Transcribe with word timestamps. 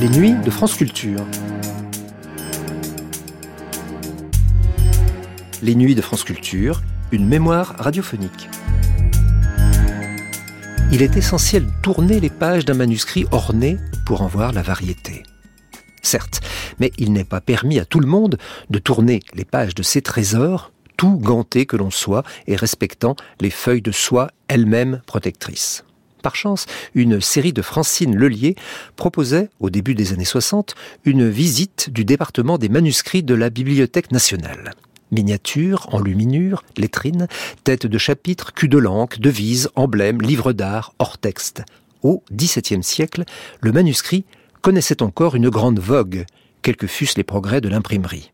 Les 0.00 0.08
nuits 0.08 0.32
de 0.32 0.50
France 0.50 0.76
Culture. 0.76 1.26
Les 5.60 5.74
nuits 5.74 5.94
de 5.94 6.00
France 6.00 6.24
Culture, 6.24 6.80
une 7.12 7.26
mémoire 7.26 7.74
radiophonique. 7.78 8.48
Il 10.90 11.02
est 11.02 11.18
essentiel 11.18 11.66
de 11.66 11.72
tourner 11.82 12.18
les 12.18 12.30
pages 12.30 12.64
d'un 12.64 12.72
manuscrit 12.72 13.26
orné 13.30 13.76
pour 14.06 14.22
en 14.22 14.26
voir 14.26 14.52
la 14.52 14.62
variété. 14.62 15.22
Certes, 16.00 16.40
mais 16.78 16.92
il 16.96 17.12
n'est 17.12 17.24
pas 17.24 17.42
permis 17.42 17.78
à 17.78 17.84
tout 17.84 18.00
le 18.00 18.06
monde 18.06 18.38
de 18.70 18.78
tourner 18.78 19.20
les 19.34 19.44
pages 19.44 19.74
de 19.74 19.82
ces 19.82 20.00
trésors, 20.00 20.72
tout 20.96 21.18
ganté 21.18 21.66
que 21.66 21.76
l'on 21.76 21.90
soit 21.90 22.22
et 22.46 22.56
respectant 22.56 23.16
les 23.38 23.50
feuilles 23.50 23.82
de 23.82 23.92
soie 23.92 24.30
elles-mêmes 24.48 25.02
protectrices. 25.04 25.84
Par 26.22 26.36
chance, 26.36 26.66
une 26.94 27.20
série 27.20 27.52
de 27.52 27.62
Francine 27.62 28.16
Lelier 28.16 28.56
proposait, 28.96 29.48
au 29.58 29.70
début 29.70 29.94
des 29.94 30.12
années 30.12 30.24
60, 30.24 30.74
une 31.04 31.28
visite 31.28 31.90
du 31.90 32.04
département 32.04 32.58
des 32.58 32.68
manuscrits 32.68 33.22
de 33.22 33.34
la 33.34 33.50
Bibliothèque 33.50 34.12
nationale. 34.12 34.74
Miniatures, 35.10 35.88
enluminures, 35.92 36.62
lettrines, 36.76 37.26
têtes 37.64 37.86
de 37.86 37.98
chapitre, 37.98 38.52
cul 38.52 38.68
de 38.68 38.78
langue, 38.78 39.18
devises, 39.18 39.70
emblèmes, 39.74 40.22
livres 40.22 40.52
d'art, 40.52 40.94
hors 40.98 41.18
texte. 41.18 41.62
Au 42.02 42.22
XVIIe 42.32 42.82
siècle, 42.82 43.24
le 43.60 43.72
manuscrit 43.72 44.24
connaissait 44.62 45.02
encore 45.02 45.34
une 45.34 45.48
grande 45.48 45.80
vogue, 45.80 46.26
quels 46.62 46.76
que 46.76 46.86
fussent 46.86 47.16
les 47.16 47.24
progrès 47.24 47.60
de 47.60 47.68
l'imprimerie. 47.68 48.30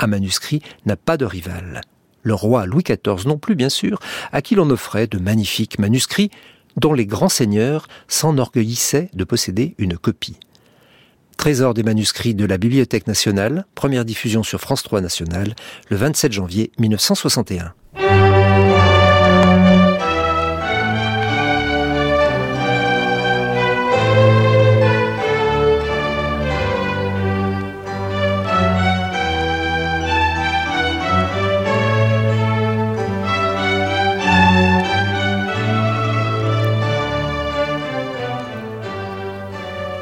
Un 0.00 0.06
manuscrit 0.06 0.62
n'a 0.86 0.96
pas 0.96 1.16
de 1.16 1.26
rival. 1.26 1.82
Le 2.22 2.34
roi 2.34 2.66
Louis 2.66 2.82
XIV 2.82 3.26
non 3.26 3.38
plus, 3.38 3.54
bien 3.54 3.68
sûr, 3.68 3.98
à 4.32 4.42
qui 4.42 4.54
l'on 4.54 4.68
offrait 4.70 5.06
de 5.06 5.18
magnifiques 5.18 5.78
manuscrits 5.78 6.30
dont 6.76 6.92
les 6.92 7.06
grands 7.06 7.28
seigneurs 7.28 7.88
s'enorgueillissaient 8.08 9.10
de 9.14 9.24
posséder 9.24 9.74
une 9.78 9.96
copie. 9.96 10.38
Trésor 11.36 11.72
des 11.72 11.82
manuscrits 11.82 12.34
de 12.34 12.44
la 12.44 12.58
Bibliothèque 12.58 13.06
nationale, 13.06 13.64
première 13.74 14.04
diffusion 14.04 14.42
sur 14.42 14.60
France 14.60 14.82
3 14.82 15.00
National, 15.00 15.54
le 15.88 15.96
27 15.96 16.32
janvier 16.32 16.70
1961. 16.78 17.72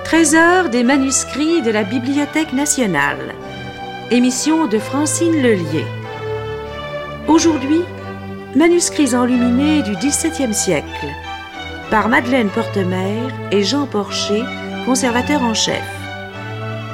Trésor 0.09 0.71
des 0.71 0.85
manuscrits 0.85 1.61
de 1.61 1.71
la 1.71 1.85
Bibliothèque 1.85 2.55
nationale. 2.55 3.35
Émission 4.11 4.67
de 4.67 4.79
Francine 4.79 5.43
Lelier. 5.43 5.85
Aujourd'hui, 7.27 7.83
manuscrits 8.57 9.15
enluminés 9.15 9.83
du 9.83 9.93
XVIIe 9.97 10.55
siècle. 10.55 11.09
Par 11.91 12.09
Madeleine 12.09 12.49
Portemer 12.49 13.19
et 13.53 13.63
Jean 13.63 13.85
Porcher, 13.85 14.45
conservateur 14.87 15.43
en 15.43 15.53
chef. 15.53 15.85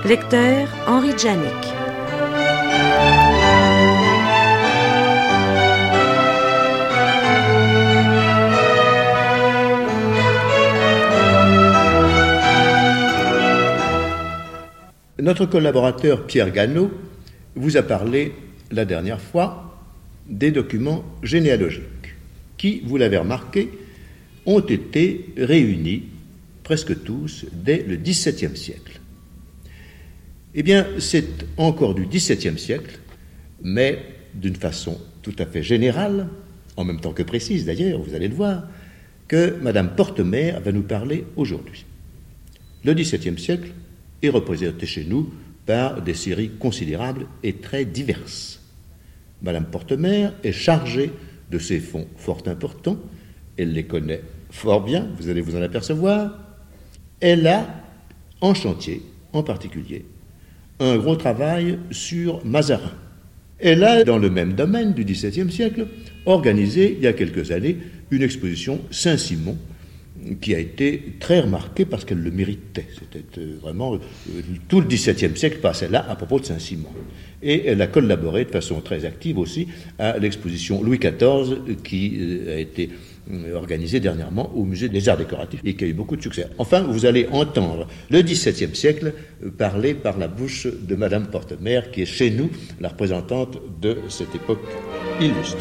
Lecteur 0.05 0.67
Henri 0.89 1.17
Janik. 1.17 1.73
Notre 15.25 15.47
collaborateur 15.47 16.27
Pierre 16.27 16.53
Gannot 16.53 16.91
vous 17.55 17.79
a 17.79 17.83
parlé 17.83 18.35
la 18.71 18.85
dernière 18.85 19.23
fois 19.23 19.81
des 20.29 20.51
documents 20.51 21.03
généalogiques 21.23 22.15
qui, 22.59 22.83
vous 22.85 22.99
l'avez 22.99 23.17
remarqué, 23.17 23.71
ont 24.45 24.61
été 24.61 25.33
réunis 25.39 26.03
presque 26.63 27.05
tous 27.05 27.47
dès 27.55 27.83
le 27.89 27.97
XVIIe 27.97 28.55
siècle. 28.55 29.01
Eh 30.55 30.63
bien, 30.63 30.87
c'est 30.99 31.47
encore 31.57 31.95
du 31.95 32.05
XVIIe 32.05 32.59
siècle, 32.59 32.99
mais 33.63 34.03
d'une 34.35 34.57
façon 34.57 35.01
tout 35.23 35.35
à 35.39 35.47
fait 35.47 35.63
générale, 35.63 36.29
en 36.77 36.85
même 36.85 37.01
temps 37.01 37.15
que 37.15 37.23
précise 37.23 37.65
d'ailleurs, 37.65 37.99
vous 37.99 38.15
allez 38.15 38.29
le 38.29 38.35
voir, 38.35 38.65
que 39.27 39.57
Madame 39.63 39.95
Portemer 39.97 40.57
va 40.63 40.71
nous 40.71 40.83
parler 40.83 41.25
aujourd'hui. 41.37 41.87
Le 42.85 42.93
XVIIe 42.93 43.39
siècle, 43.39 43.71
est 44.25 44.31
représenté 44.31 44.87
chez 44.87 45.05
nous 45.05 45.33
par 45.67 46.03
des 46.03 46.15
séries 46.15 46.51
considérables 46.59 47.27
et 47.43 47.55
très 47.55 47.85
diverses. 47.85 48.61
Madame 49.43 49.67
Portemer 49.67 50.29
est 50.43 50.53
chargée 50.53 51.11
de 51.51 51.59
ces 51.59 51.81
fonds 51.81 52.07
fort 52.17 52.43
importants, 52.47 52.99
elle 53.57 53.73
les 53.73 53.85
connaît 53.85 54.23
fort 54.51 54.83
bien, 54.83 55.09
vous 55.19 55.29
allez 55.29 55.41
vous 55.41 55.57
en 55.57 55.63
apercevoir. 55.63 56.39
Elle 57.21 57.47
a 57.47 57.67
en 58.41 58.55
chantier, 58.55 59.03
en 59.33 59.43
particulier, 59.43 60.05
un 60.81 60.97
gros 60.97 61.17
travail 61.17 61.79
sur 61.91 62.45
Mazarin. 62.45 62.93
Elle 63.59 63.85
a, 63.85 64.05
dans 64.05 64.19
le 64.19 64.31
même 64.31 64.55
domaine 64.55 64.93
du 64.93 65.05
XVIIe 65.05 65.51
siècle, 65.51 65.87
organisé, 66.27 66.95
il 66.97 67.05
y 67.05 67.07
a 67.07 67.13
quelques 67.13 67.51
années, 67.51 67.79
une 68.11 68.23
exposition 68.23 68.81
Saint-Simon 68.91 69.57
qui 70.41 70.55
a 70.55 70.59
été 70.59 71.15
très 71.21 71.41
remarquée 71.41 71.85
parce 71.85 72.05
qu'elle 72.05 72.23
le 72.23 72.31
méritait. 72.31 72.87
C'était 72.99 73.41
euh, 73.41 73.57
vraiment 73.61 73.95
euh, 73.95 73.99
tout 74.69 74.81
le 74.81 74.87
XVIIe 74.87 75.37
siècle 75.37 75.59
passait 75.59 75.89
là 75.89 76.05
à 76.09 76.17
propos 76.17 76.41
de 76.41 76.47
Saint-Simon. 76.47 76.89
Et 77.43 77.67
elle 77.67 77.83
a 77.83 77.87
collaboré 77.87 78.45
de 78.45 78.51
façon 78.51 78.81
très 78.81 79.05
active 79.05 79.39
aussi 79.39 79.69
à 79.99 80.19
l'exposition 80.19 80.83
Louis 80.83 80.99
XIV 80.99 81.77
qui 81.83 82.17
euh, 82.19 82.57
a 82.57 82.59
été 82.59 82.91
organisée 83.55 84.01
dernièrement 84.01 84.53
au 84.55 84.65
musée 84.65 84.91
des 84.91 85.09
arts 85.09 85.17
décoratifs 85.17 85.61
et 85.65 85.75
qui 85.75 85.85
a 85.85 85.87
eu 85.87 85.95
beaucoup 85.95 86.15
de 86.15 86.23
succès. 86.23 86.47
Enfin, 86.59 86.83
vous 86.83 87.07
allez 87.07 87.27
entendre 87.33 87.89
le 88.11 88.21
XVIIe 88.21 88.77
siècle 88.77 89.15
parler 89.57 89.95
par 89.95 90.19
la 90.19 90.29
bouche 90.29 90.67
de 90.67 90.95
Madame 90.95 91.29
Portemer, 91.29 91.81
qui 91.91 92.03
est 92.03 92.07
chez 92.07 92.31
nous 92.31 92.51
la 92.81 92.91
représentante 92.91 93.59
de 93.81 93.97
cette 94.11 94.35
époque 94.35 94.61
illustre. 95.23 95.57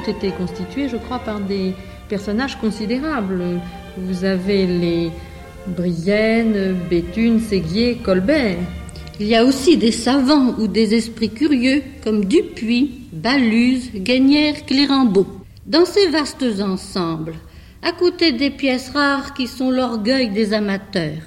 Ont 0.00 0.10
été 0.10 0.30
constitués, 0.30 0.88
je 0.88 0.96
crois, 0.96 1.18
par 1.18 1.40
des 1.40 1.74
personnages 2.08 2.56
considérables. 2.58 3.60
Vous 3.96 4.24
avez 4.24 4.66
les 4.66 5.10
Brienne, 5.66 6.76
Béthune, 6.88 7.40
Séguier, 7.40 7.98
Colbert. 8.02 8.58
Il 9.18 9.26
y 9.26 9.36
a 9.36 9.44
aussi 9.44 9.76
des 9.76 9.92
savants 9.92 10.54
ou 10.58 10.66
des 10.66 10.94
esprits 10.94 11.30
curieux 11.30 11.82
comme 12.02 12.24
Dupuis, 12.24 13.08
Baluse, 13.12 13.90
Gagnère, 13.94 14.64
Clérambault. 14.64 15.26
Dans 15.66 15.84
ces 15.84 16.08
vastes 16.08 16.46
ensembles, 16.60 17.34
à 17.82 17.92
côté 17.92 18.32
des 18.32 18.50
pièces 18.50 18.90
rares 18.90 19.34
qui 19.34 19.46
sont 19.46 19.70
l'orgueil 19.70 20.30
des 20.30 20.54
amateurs, 20.54 21.22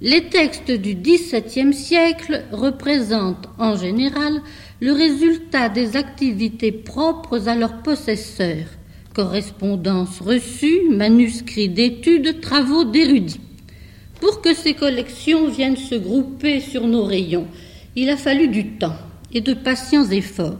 les 0.00 0.28
textes 0.28 0.70
du 0.70 0.94
XVIIe 0.94 1.74
siècle 1.74 2.44
représentent 2.52 3.48
en 3.58 3.76
général 3.76 4.40
le 4.80 4.92
résultat 4.92 5.68
des 5.68 5.96
activités 5.96 6.70
propres 6.70 7.48
à 7.48 7.56
leurs 7.56 7.82
possesseurs, 7.82 8.68
correspondances 9.12 10.20
reçues, 10.20 10.88
manuscrits 10.88 11.68
d'études, 11.68 12.40
travaux 12.40 12.84
d'érudits. 12.84 13.40
Pour 14.20 14.40
que 14.40 14.54
ces 14.54 14.74
collections 14.74 15.48
viennent 15.48 15.76
se 15.76 15.96
grouper 15.96 16.60
sur 16.60 16.86
nos 16.86 17.04
rayons, 17.04 17.48
il 17.96 18.08
a 18.08 18.16
fallu 18.16 18.46
du 18.46 18.74
temps 18.74 18.96
et 19.32 19.40
de 19.40 19.54
patients 19.54 20.08
efforts. 20.08 20.58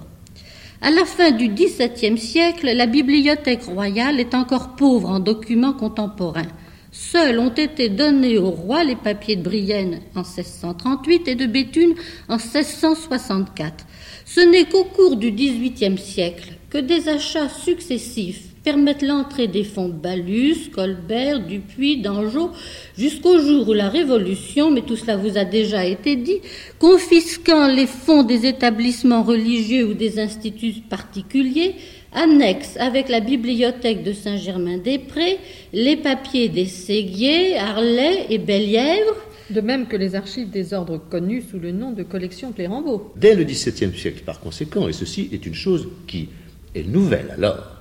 À 0.80 0.90
la 0.90 1.04
fin 1.04 1.30
du 1.30 1.48
XVIIe 1.48 2.18
siècle, 2.18 2.72
la 2.74 2.86
bibliothèque 2.86 3.64
royale 3.64 4.18
est 4.18 4.34
encore 4.34 4.74
pauvre 4.74 5.10
en 5.10 5.20
documents 5.20 5.72
contemporains. 5.72 6.46
Seuls 6.90 7.38
ont 7.38 7.54
été 7.54 7.90
donnés 7.90 8.38
au 8.38 8.50
roi 8.50 8.82
les 8.82 8.96
papiers 8.96 9.36
de 9.36 9.42
Brienne 9.42 10.00
en 10.14 10.22
1638 10.22 11.28
et 11.28 11.34
de 11.34 11.46
Béthune 11.46 11.94
en 12.28 12.36
1664. 12.36 13.84
Ce 14.24 14.40
n'est 14.40 14.64
qu'au 14.64 14.84
cours 14.84 15.16
du 15.16 15.30
XVIIIe 15.30 15.98
siècle 15.98 16.54
que 16.70 16.78
des 16.78 17.08
achats 17.08 17.48
successifs 17.48 18.48
permettent 18.64 19.02
l'entrée 19.02 19.46
des 19.46 19.64
fonds 19.64 19.88
Balus, 19.88 20.70
Colbert, 20.74 21.40
Dupuis, 21.40 22.02
Dangeau, 22.02 22.50
jusqu'au 22.96 23.38
jour 23.38 23.68
où 23.68 23.72
la 23.72 23.88
Révolution, 23.88 24.70
mais 24.70 24.82
tout 24.82 24.96
cela 24.96 25.16
vous 25.16 25.38
a 25.38 25.44
déjà 25.44 25.84
été 25.86 26.16
dit, 26.16 26.40
confisquant 26.78 27.66
les 27.66 27.86
fonds 27.86 28.24
des 28.24 28.46
établissements 28.46 29.22
religieux 29.22 29.86
ou 29.86 29.94
des 29.94 30.18
instituts 30.18 30.82
particuliers, 30.88 31.76
annexe 32.12 32.76
avec 32.78 33.08
la 33.08 33.20
bibliothèque 33.20 34.02
de 34.02 34.12
Saint-Germain-des-Prés 34.12 35.38
les 35.72 35.96
papiers 35.96 36.48
des 36.48 36.66
Séguiers, 36.66 37.56
Harlay 37.58 38.26
et 38.30 38.38
Bellièvre, 38.38 39.16
de 39.50 39.60
même 39.60 39.86
que 39.86 39.96
les 39.96 40.14
archives 40.14 40.50
des 40.50 40.74
ordres 40.74 40.98
connus 40.98 41.44
sous 41.50 41.58
le 41.58 41.72
nom 41.72 41.92
de 41.92 42.02
collection 42.02 42.52
Clérambault. 42.52 43.12
Dès 43.16 43.34
le 43.34 43.44
XVIIe 43.44 43.96
siècle, 43.96 44.22
par 44.24 44.40
conséquent, 44.40 44.88
et 44.88 44.92
ceci 44.92 45.28
est 45.32 45.46
une 45.46 45.54
chose 45.54 45.88
qui 46.06 46.28
est 46.74 46.86
nouvelle 46.86 47.32
alors, 47.36 47.78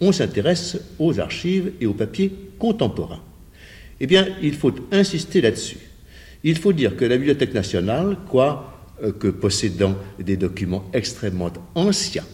on 0.00 0.12
s'intéresse 0.12 0.78
aux 0.98 1.20
archives 1.20 1.72
et 1.80 1.86
aux 1.86 1.94
papiers 1.94 2.32
contemporains. 2.58 3.22
Eh 4.00 4.06
bien, 4.06 4.26
il 4.42 4.54
faut 4.54 4.72
insister 4.92 5.42
là-dessus. 5.42 5.76
Il 6.42 6.56
faut 6.56 6.72
dire 6.72 6.96
que 6.96 7.04
la 7.04 7.16
Bibliothèque 7.16 7.52
nationale, 7.52 8.16
quoi 8.28 8.88
euh, 9.02 9.12
que 9.12 9.28
possédant 9.28 9.94
des 10.18 10.38
documents 10.38 10.84
extrêmement 10.94 11.50
anciens, 11.74 12.24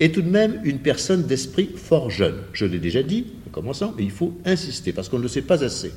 est 0.00 0.14
tout 0.14 0.22
de 0.22 0.28
même 0.28 0.60
une 0.64 0.78
personne 0.78 1.22
d'esprit 1.24 1.70
fort 1.74 2.10
jeune. 2.10 2.36
Je 2.52 2.66
l'ai 2.66 2.78
déjà 2.78 3.02
dit 3.02 3.26
en 3.46 3.50
commençant, 3.50 3.94
mais 3.96 4.04
il 4.04 4.10
faut 4.10 4.34
insister 4.44 4.92
parce 4.92 5.08
qu'on 5.08 5.18
ne 5.18 5.22
le 5.22 5.28
sait 5.28 5.42
pas 5.42 5.64
assez. 5.64 5.92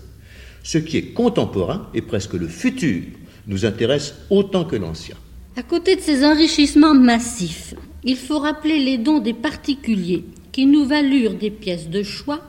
Ce 0.63 0.77
qui 0.77 0.97
est 0.97 1.13
contemporain 1.13 1.89
et 1.93 2.01
presque 2.01 2.33
le 2.33 2.47
futur 2.47 3.03
nous 3.47 3.65
intéresse 3.65 4.15
autant 4.29 4.63
que 4.63 4.75
l'ancien. 4.75 5.15
À 5.57 5.63
côté 5.63 5.95
de 5.95 6.01
ces 6.01 6.23
enrichissements 6.23 6.93
massifs, 6.93 7.73
il 8.03 8.15
faut 8.15 8.39
rappeler 8.39 8.79
les 8.79 8.97
dons 8.97 9.19
des 9.19 9.33
particuliers 9.33 10.23
qui 10.51 10.65
nous 10.65 10.85
valurent 10.85 11.35
des 11.35 11.51
pièces 11.51 11.89
de 11.89 12.03
choix, 12.03 12.41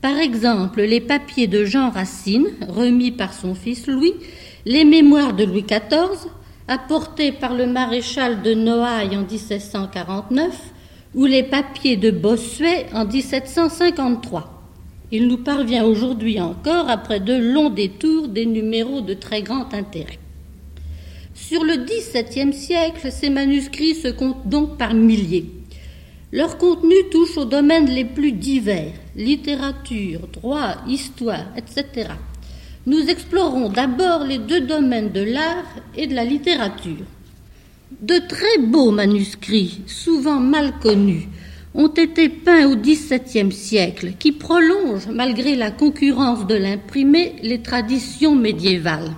par 0.00 0.16
exemple 0.18 0.82
les 0.82 1.00
papiers 1.00 1.46
de 1.46 1.64
Jean 1.64 1.90
Racine, 1.90 2.48
remis 2.68 3.12
par 3.12 3.32
son 3.32 3.54
fils 3.54 3.86
Louis, 3.86 4.14
les 4.64 4.84
mémoires 4.84 5.34
de 5.34 5.44
Louis 5.44 5.62
XIV, 5.62 6.30
apportés 6.66 7.32
par 7.32 7.54
le 7.54 7.66
maréchal 7.66 8.42
de 8.42 8.54
Noailles 8.54 9.16
en 9.16 9.22
1749, 9.22 10.72
ou 11.14 11.24
les 11.24 11.42
papiers 11.42 11.96
de 11.96 12.10
Bossuet 12.10 12.86
en 12.92 13.04
1753. 13.04 14.54
Il 15.10 15.26
nous 15.26 15.38
parvient 15.38 15.84
aujourd'hui 15.84 16.38
encore, 16.40 16.90
après 16.90 17.20
de 17.20 17.34
longs 17.34 17.70
détours, 17.70 18.28
des 18.28 18.44
numéros 18.44 19.00
de 19.00 19.14
très 19.14 19.42
grand 19.42 19.72
intérêt. 19.72 20.18
Sur 21.34 21.64
le 21.64 21.76
XVIIe 21.76 22.52
siècle, 22.52 23.10
ces 23.10 23.30
manuscrits 23.30 23.94
se 23.94 24.08
comptent 24.08 24.48
donc 24.48 24.76
par 24.76 24.92
milliers. 24.92 25.46
Leur 26.30 26.58
contenu 26.58 26.94
touche 27.10 27.38
aux 27.38 27.46
domaines 27.46 27.88
les 27.88 28.04
plus 28.04 28.32
divers, 28.32 28.92
littérature, 29.16 30.28
droit, 30.30 30.74
histoire, 30.86 31.46
etc. 31.56 32.10
Nous 32.86 33.08
explorons 33.08 33.70
d'abord 33.70 34.24
les 34.24 34.38
deux 34.38 34.60
domaines 34.60 35.10
de 35.10 35.22
l'art 35.22 35.64
et 35.96 36.06
de 36.06 36.14
la 36.14 36.24
littérature. 36.24 37.06
De 37.90 38.18
très 38.28 38.58
beaux 38.58 38.90
manuscrits, 38.90 39.80
souvent 39.86 40.40
mal 40.40 40.74
connus, 40.78 41.26
ont 41.74 41.88
été 41.88 42.28
peints 42.28 42.70
au 42.70 42.76
XVIIe 42.76 43.50
siècle, 43.50 44.12
qui 44.18 44.32
prolongent, 44.32 45.08
malgré 45.10 45.56
la 45.56 45.70
concurrence 45.70 46.46
de 46.46 46.54
l'imprimé, 46.54 47.36
les 47.42 47.62
traditions 47.62 48.34
médiévales. 48.34 49.12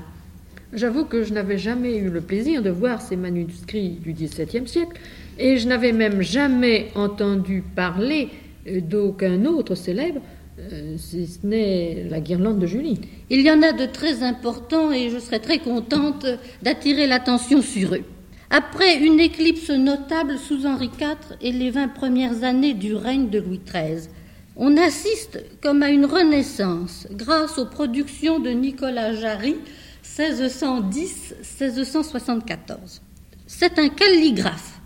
J'avoue 0.73 1.05
que 1.05 1.25
je 1.25 1.33
n'avais 1.33 1.59
jamais 1.59 1.97
eu 1.97 2.11
le 2.11 2.21
plaisir 2.21 2.63
de 2.63 2.71
voir 2.71 3.03
ces 3.03 3.17
manuscrits 3.17 3.99
du 4.01 4.13
XVIIe 4.13 4.69
siècle, 4.69 5.01
et 5.37 5.57
je 5.57 5.67
n'avais 5.67 5.93
même 5.93 6.23
jamais 6.23 6.93
entendu 6.95 7.65
parler 7.75 8.29
euh, 8.69 8.81
d'aucun 8.81 9.47
autre 9.47 9.75
célèbre, 9.75 10.21
euh, 10.61 10.95
si 10.97 11.27
ce 11.27 11.45
n'est 11.45 12.07
la 12.09 12.21
guirlande 12.21 12.61
de 12.61 12.67
Julie. 12.67 13.01
Il 13.31 13.41
y 13.41 13.51
en 13.51 13.63
a 13.63 13.73
de 13.73 13.87
très 13.87 14.23
importants 14.23 14.93
et 14.93 15.11
je 15.11 15.19
serais 15.19 15.41
très 15.41 15.59
contente 15.59 16.25
d'attirer 16.63 17.09
l'attention 17.09 17.63
sur 17.63 17.95
eux. 17.97 18.05
Après 18.53 18.97
une 18.97 19.21
éclipse 19.21 19.71
notable 19.71 20.37
sous 20.37 20.67
Henri 20.67 20.91
IV 21.01 21.37
et 21.41 21.53
les 21.53 21.71
vingt 21.71 21.87
premières 21.87 22.43
années 22.43 22.75
du 22.75 22.97
règne 22.97 23.31
de 23.31 23.39
Louis 23.39 23.61
XIII, 23.65 24.09
on 24.57 24.77
assiste 24.77 25.41
comme 25.63 25.85
à 25.85 25.91
une 25.91 26.05
renaissance 26.05 27.07
grâce 27.13 27.59
aux 27.59 27.67
productions 27.67 28.41
de 28.41 28.51
Nicolas 28.51 29.15
Jarry 29.15 29.55
1610-1674. 30.05 33.03
C'est 33.47 33.79
un 33.79 33.89
calligraphe, 33.89 34.81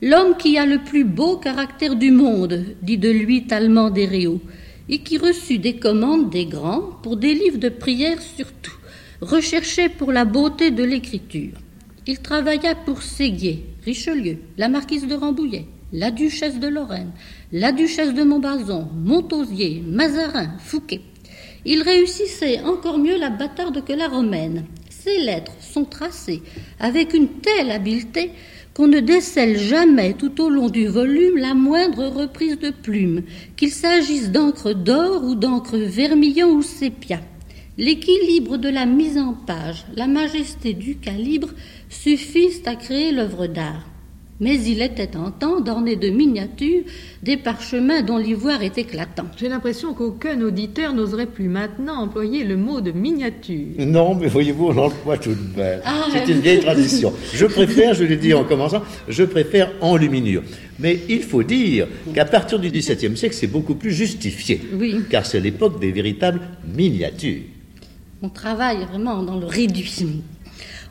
l'homme 0.00 0.38
qui 0.38 0.56
a 0.56 0.64
le 0.64 0.78
plus 0.78 1.04
beau 1.04 1.36
caractère 1.36 1.96
du 1.96 2.12
monde, 2.12 2.64
dit 2.80 2.96
de 2.96 3.10
lui 3.10 3.46
Talmand 3.46 3.90
d'Héréo, 3.90 4.40
et 4.88 5.00
qui 5.00 5.18
reçut 5.18 5.58
des 5.58 5.76
commandes 5.76 6.30
des 6.30 6.46
grands 6.46 6.98
pour 7.02 7.18
des 7.18 7.34
livres 7.34 7.58
de 7.58 7.68
prières 7.68 8.22
surtout, 8.22 8.78
recherchés 9.20 9.90
pour 9.90 10.12
la 10.12 10.24
beauté 10.24 10.70
de 10.70 10.82
l'écriture. 10.82 11.58
Il 12.04 12.18
travailla 12.18 12.74
pour 12.74 13.00
Séguier, 13.00 13.64
Richelieu, 13.84 14.38
la 14.58 14.68
marquise 14.68 15.06
de 15.06 15.14
Rambouillet, 15.14 15.66
la 15.92 16.10
duchesse 16.10 16.58
de 16.58 16.66
Lorraine, 16.66 17.12
la 17.52 17.70
duchesse 17.70 18.12
de 18.12 18.24
Montbazon, 18.24 18.88
Montausier, 18.92 19.84
Mazarin, 19.86 20.58
Fouquet. 20.58 21.00
Il 21.64 21.82
réussissait 21.82 22.60
encore 22.62 22.98
mieux 22.98 23.16
la 23.16 23.30
bâtarde 23.30 23.84
que 23.84 23.92
la 23.92 24.08
romaine. 24.08 24.64
Ses 24.90 25.18
lettres 25.18 25.54
sont 25.60 25.84
tracées 25.84 26.42
avec 26.80 27.14
une 27.14 27.28
telle 27.28 27.70
habileté 27.70 28.32
qu'on 28.74 28.88
ne 28.88 28.98
décèle 28.98 29.56
jamais 29.56 30.14
tout 30.14 30.40
au 30.40 30.50
long 30.50 30.70
du 30.70 30.88
volume 30.88 31.36
la 31.36 31.54
moindre 31.54 32.06
reprise 32.06 32.58
de 32.58 32.70
plume, 32.70 33.22
qu'il 33.56 33.70
s'agisse 33.70 34.32
d'encre 34.32 34.72
d'or 34.72 35.22
ou 35.22 35.36
d'encre 35.36 35.76
vermillon 35.76 36.50
ou 36.50 36.62
sépia. 36.62 37.20
L'équilibre 37.78 38.58
de 38.58 38.68
la 38.68 38.84
mise 38.84 39.16
en 39.16 39.32
page, 39.32 39.86
la 39.96 40.06
majesté 40.06 40.74
du 40.74 40.96
calibre 40.96 41.48
suffisent 41.92 42.62
à 42.66 42.74
créer 42.74 43.12
l'œuvre 43.12 43.46
d'art. 43.46 43.86
Mais 44.40 44.58
il 44.64 44.82
était 44.82 45.16
en 45.16 45.30
temps 45.30 45.60
d'orner 45.60 45.94
de 45.94 46.08
miniatures 46.08 46.82
des 47.22 47.36
parchemins 47.36 48.02
dont 48.02 48.18
l'ivoire 48.18 48.60
est 48.62 48.76
éclatant. 48.76 49.26
J'ai 49.36 49.48
l'impression 49.48 49.94
qu'aucun 49.94 50.40
auditeur 50.40 50.94
n'oserait 50.94 51.26
plus 51.26 51.48
maintenant 51.48 51.94
employer 52.02 52.42
le 52.42 52.56
mot 52.56 52.80
de 52.80 52.90
miniature. 52.90 53.68
Non, 53.78 54.16
mais 54.16 54.26
voyez-vous, 54.26 54.66
on 54.66 54.72
l'emploie 54.72 55.16
tout 55.16 55.34
de 55.34 55.56
même. 55.56 55.80
Ah, 55.84 56.06
C'est 56.10 56.28
une 56.32 56.40
vieille 56.40 56.58
tradition. 56.58 57.12
Je 57.32 57.46
préfère, 57.46 57.94
je 57.94 58.02
l'ai 58.02 58.16
dit 58.16 58.34
en 58.34 58.42
commençant, 58.42 58.82
je 59.06 59.22
préfère 59.22 59.70
enluminure. 59.80 60.42
Mais 60.80 60.98
il 61.08 61.22
faut 61.22 61.44
dire 61.44 61.86
qu'à 62.12 62.24
partir 62.24 62.58
du 62.58 62.68
XVIIe 62.68 63.16
siècle, 63.16 63.36
c'est 63.36 63.46
beaucoup 63.46 63.76
plus 63.76 63.92
justifié. 63.92 64.60
Oui. 64.72 65.02
Car 65.08 65.24
c'est 65.24 65.38
l'époque 65.38 65.78
des 65.78 65.92
véritables 65.92 66.40
miniatures. 66.74 67.42
On 68.22 68.28
travaille 68.28 68.84
vraiment 68.90 69.22
dans 69.22 69.38
le 69.38 69.46
réduit. 69.46 70.22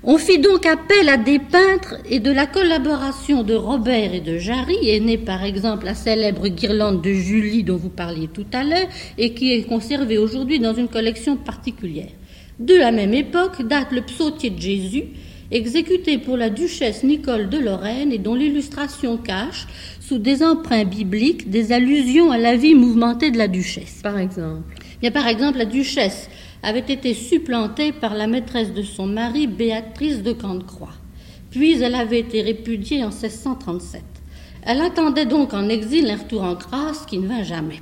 On 0.04 0.18
fit 0.18 0.40
donc 0.40 0.66
appel 0.66 1.10
à 1.10 1.18
des 1.18 1.38
peintres 1.38 1.98
et 2.10 2.20
de 2.20 2.32
la 2.32 2.48
collaboration 2.48 3.44
de 3.44 3.54
Robert 3.54 4.16
et 4.16 4.20
de 4.20 4.40
Jarry 4.40 4.90
est 4.90 5.00
née 5.00 5.20
par 5.20 5.44
exemple 5.44 5.86
la 5.86 5.94
célèbre 5.94 6.48
guirlande 6.48 7.04
de 7.04 7.14
Julie 7.14 7.64
dont 7.64 7.78
vous 7.78 7.90
parliez 7.90 8.28
tout 8.28 8.48
à 8.52 8.64
l'heure 8.64 8.88
et 9.20 9.36
qui 9.36 9.54
est 9.54 9.62
conservée 9.62 10.18
aujourd'hui 10.18 10.60
dans 10.60 10.74
une 10.74 10.88
collection 10.88 11.38
particulière. 11.38 12.10
De 12.58 12.74
la 12.74 12.92
même 12.92 13.14
époque 13.14 13.62
date 13.62 13.92
le 13.92 14.02
psautier 14.02 14.50
de 14.50 14.60
Jésus, 14.60 15.04
exécuté 15.52 16.18
pour 16.18 16.36
la 16.36 16.50
duchesse 16.50 17.04
Nicole 17.04 17.50
de 17.50 17.60
Lorraine 17.60 18.12
et 18.12 18.18
dont 18.18 18.34
l'illustration 18.34 19.18
cache, 19.18 19.68
sous 20.00 20.18
des 20.18 20.42
emprunts 20.42 20.84
bibliques, 20.84 21.52
des 21.52 21.74
allusions 21.74 22.32
à 22.32 22.40
la 22.40 22.56
vie 22.56 22.74
mouvementée 22.74 23.30
de 23.30 23.38
la 23.38 23.48
duchesse. 23.48 24.00
Par 24.02 24.18
exemple 24.18 24.64
Bien, 25.02 25.10
par 25.10 25.28
exemple, 25.28 25.58
la 25.58 25.66
duchesse 25.66 26.30
avait 26.64 26.80
été 26.80 27.14
supplantée 27.14 27.92
par 27.92 28.14
la 28.14 28.28
maîtresse 28.28 28.74
de 28.74 28.84
son 28.84 29.08
mari, 29.08 29.48
Béatrice 29.48 30.22
de 30.24 30.34
Cantecroix. 30.34 30.94
Puis 31.50 31.82
elle 31.82 31.96
avait 31.96 32.20
été 32.20 32.42
répudiée 32.42 33.04
en 33.04 33.10
1637. 33.10 34.02
Elle 34.64 34.82
attendait 34.82 35.26
donc 35.26 35.54
en 35.54 35.70
exil 35.70 36.10
un 36.10 36.18
retour 36.18 36.44
en 36.44 36.54
grâce 36.54 37.06
qui 37.06 37.18
ne 37.18 37.28
vint 37.28 37.44
jamais. 37.44 37.82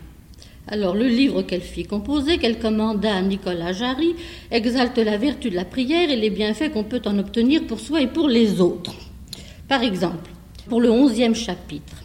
Alors 0.67 0.95
le 0.95 1.07
livre 1.07 1.41
qu'elle 1.41 1.61
fit 1.61 1.83
composer, 1.83 2.37
qu'elle 2.37 2.59
commanda 2.59 3.13
à 3.13 3.21
Nicolas 3.21 3.73
Jarry, 3.73 4.15
exalte 4.51 4.97
la 4.97 5.17
vertu 5.17 5.49
de 5.49 5.55
la 5.55 5.65
prière 5.65 6.09
et 6.09 6.15
les 6.15 6.29
bienfaits 6.29 6.71
qu'on 6.71 6.83
peut 6.83 7.01
en 7.05 7.17
obtenir 7.17 7.65
pour 7.65 7.79
soi 7.79 8.01
et 8.01 8.07
pour 8.07 8.27
les 8.27 8.61
autres. 8.61 8.93
Par 9.67 9.83
exemple, 9.83 10.29
pour 10.67 10.79
le 10.79 10.91
onzième 10.91 11.35
chapitre, 11.35 12.03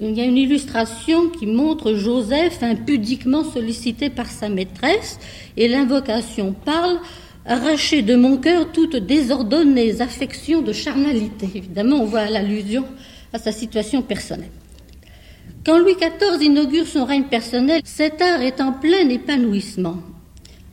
il 0.00 0.12
y 0.12 0.20
a 0.20 0.24
une 0.24 0.38
illustration 0.38 1.28
qui 1.28 1.46
montre 1.46 1.94
Joseph 1.94 2.62
impudiquement 2.62 3.44
sollicité 3.44 4.10
par 4.10 4.26
sa 4.26 4.48
maîtresse 4.48 5.18
et 5.56 5.68
l'invocation 5.68 6.54
parle 6.64 6.98
Arracher 7.44 8.02
de 8.02 8.14
mon 8.14 8.36
cœur 8.36 8.70
toutes 8.70 8.94
désordonnées 8.94 10.00
affections 10.00 10.62
de 10.62 10.72
charnalité. 10.72 11.48
Évidemment, 11.56 11.96
on 11.96 12.04
voit 12.04 12.30
l'allusion 12.30 12.84
à 13.32 13.38
sa 13.38 13.50
situation 13.50 14.00
personnelle. 14.00 14.50
Quand 15.66 15.78
Louis 15.78 15.96
XIV 15.96 16.40
inaugure 16.40 16.86
son 16.86 17.04
règne 17.04 17.24
personnel, 17.24 17.80
cet 17.84 18.22
art 18.22 18.42
est 18.42 18.60
en 18.60 18.72
plein 18.72 19.08
épanouissement. 19.08 19.96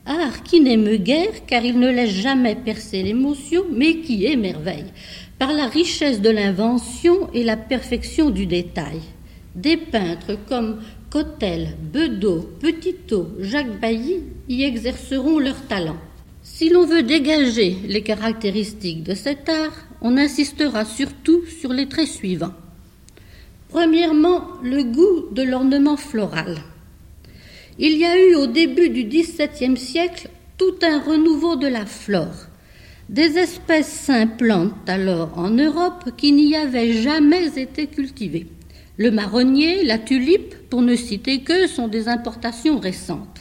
Art 0.06 0.44
qui 0.44 0.60
n'aime 0.60 0.96
guère 0.96 1.44
car 1.46 1.64
il 1.64 1.78
ne 1.78 1.90
laisse 1.90 2.10
jamais 2.10 2.54
percer 2.54 3.02
l'émotion, 3.02 3.64
mais 3.72 3.96
qui 3.96 4.26
émerveille 4.26 4.92
par 5.40 5.54
la 5.54 5.68
richesse 5.68 6.20
de 6.20 6.28
l'invention 6.28 7.30
et 7.32 7.44
la 7.44 7.56
perfection 7.56 8.28
du 8.28 8.44
détail. 8.44 9.00
Des 9.54 9.78
peintres 9.78 10.36
comme 10.46 10.82
Cotel, 11.08 11.76
Bedeau, 11.80 12.50
Petitot, 12.60 13.26
Jacques 13.40 13.80
Bailly 13.80 14.22
y 14.50 14.64
exerceront 14.64 15.38
leur 15.38 15.66
talent. 15.66 15.96
Si 16.42 16.68
l'on 16.68 16.84
veut 16.84 17.02
dégager 17.02 17.74
les 17.88 18.02
caractéristiques 18.02 19.02
de 19.02 19.14
cet 19.14 19.48
art, 19.48 19.72
on 20.02 20.18
insistera 20.18 20.84
surtout 20.84 21.42
sur 21.46 21.72
les 21.72 21.88
traits 21.88 22.08
suivants. 22.08 22.54
Premièrement, 23.70 24.44
le 24.62 24.82
goût 24.82 25.32
de 25.32 25.42
l'ornement 25.42 25.96
floral. 25.96 26.58
Il 27.78 27.96
y 27.96 28.04
a 28.04 28.22
eu 28.22 28.34
au 28.34 28.46
début 28.46 28.90
du 28.90 29.04
XVIIe 29.04 29.78
siècle 29.78 30.28
tout 30.58 30.76
un 30.82 31.00
renouveau 31.00 31.56
de 31.56 31.66
la 31.66 31.86
flore. 31.86 32.49
Des 33.10 33.38
espèces 33.38 33.90
s'implantent 33.90 34.88
alors 34.88 35.36
en 35.36 35.50
Europe 35.50 36.10
qui 36.16 36.30
n'y 36.30 36.54
avaient 36.54 36.92
jamais 36.92 37.58
été 37.58 37.88
cultivées. 37.88 38.46
Le 38.98 39.10
marronnier, 39.10 39.82
la 39.82 39.98
tulipe, 39.98 40.54
pour 40.70 40.80
ne 40.80 40.94
citer 40.94 41.40
que, 41.40 41.66
sont 41.66 41.88
des 41.88 42.06
importations 42.06 42.78
récentes. 42.78 43.40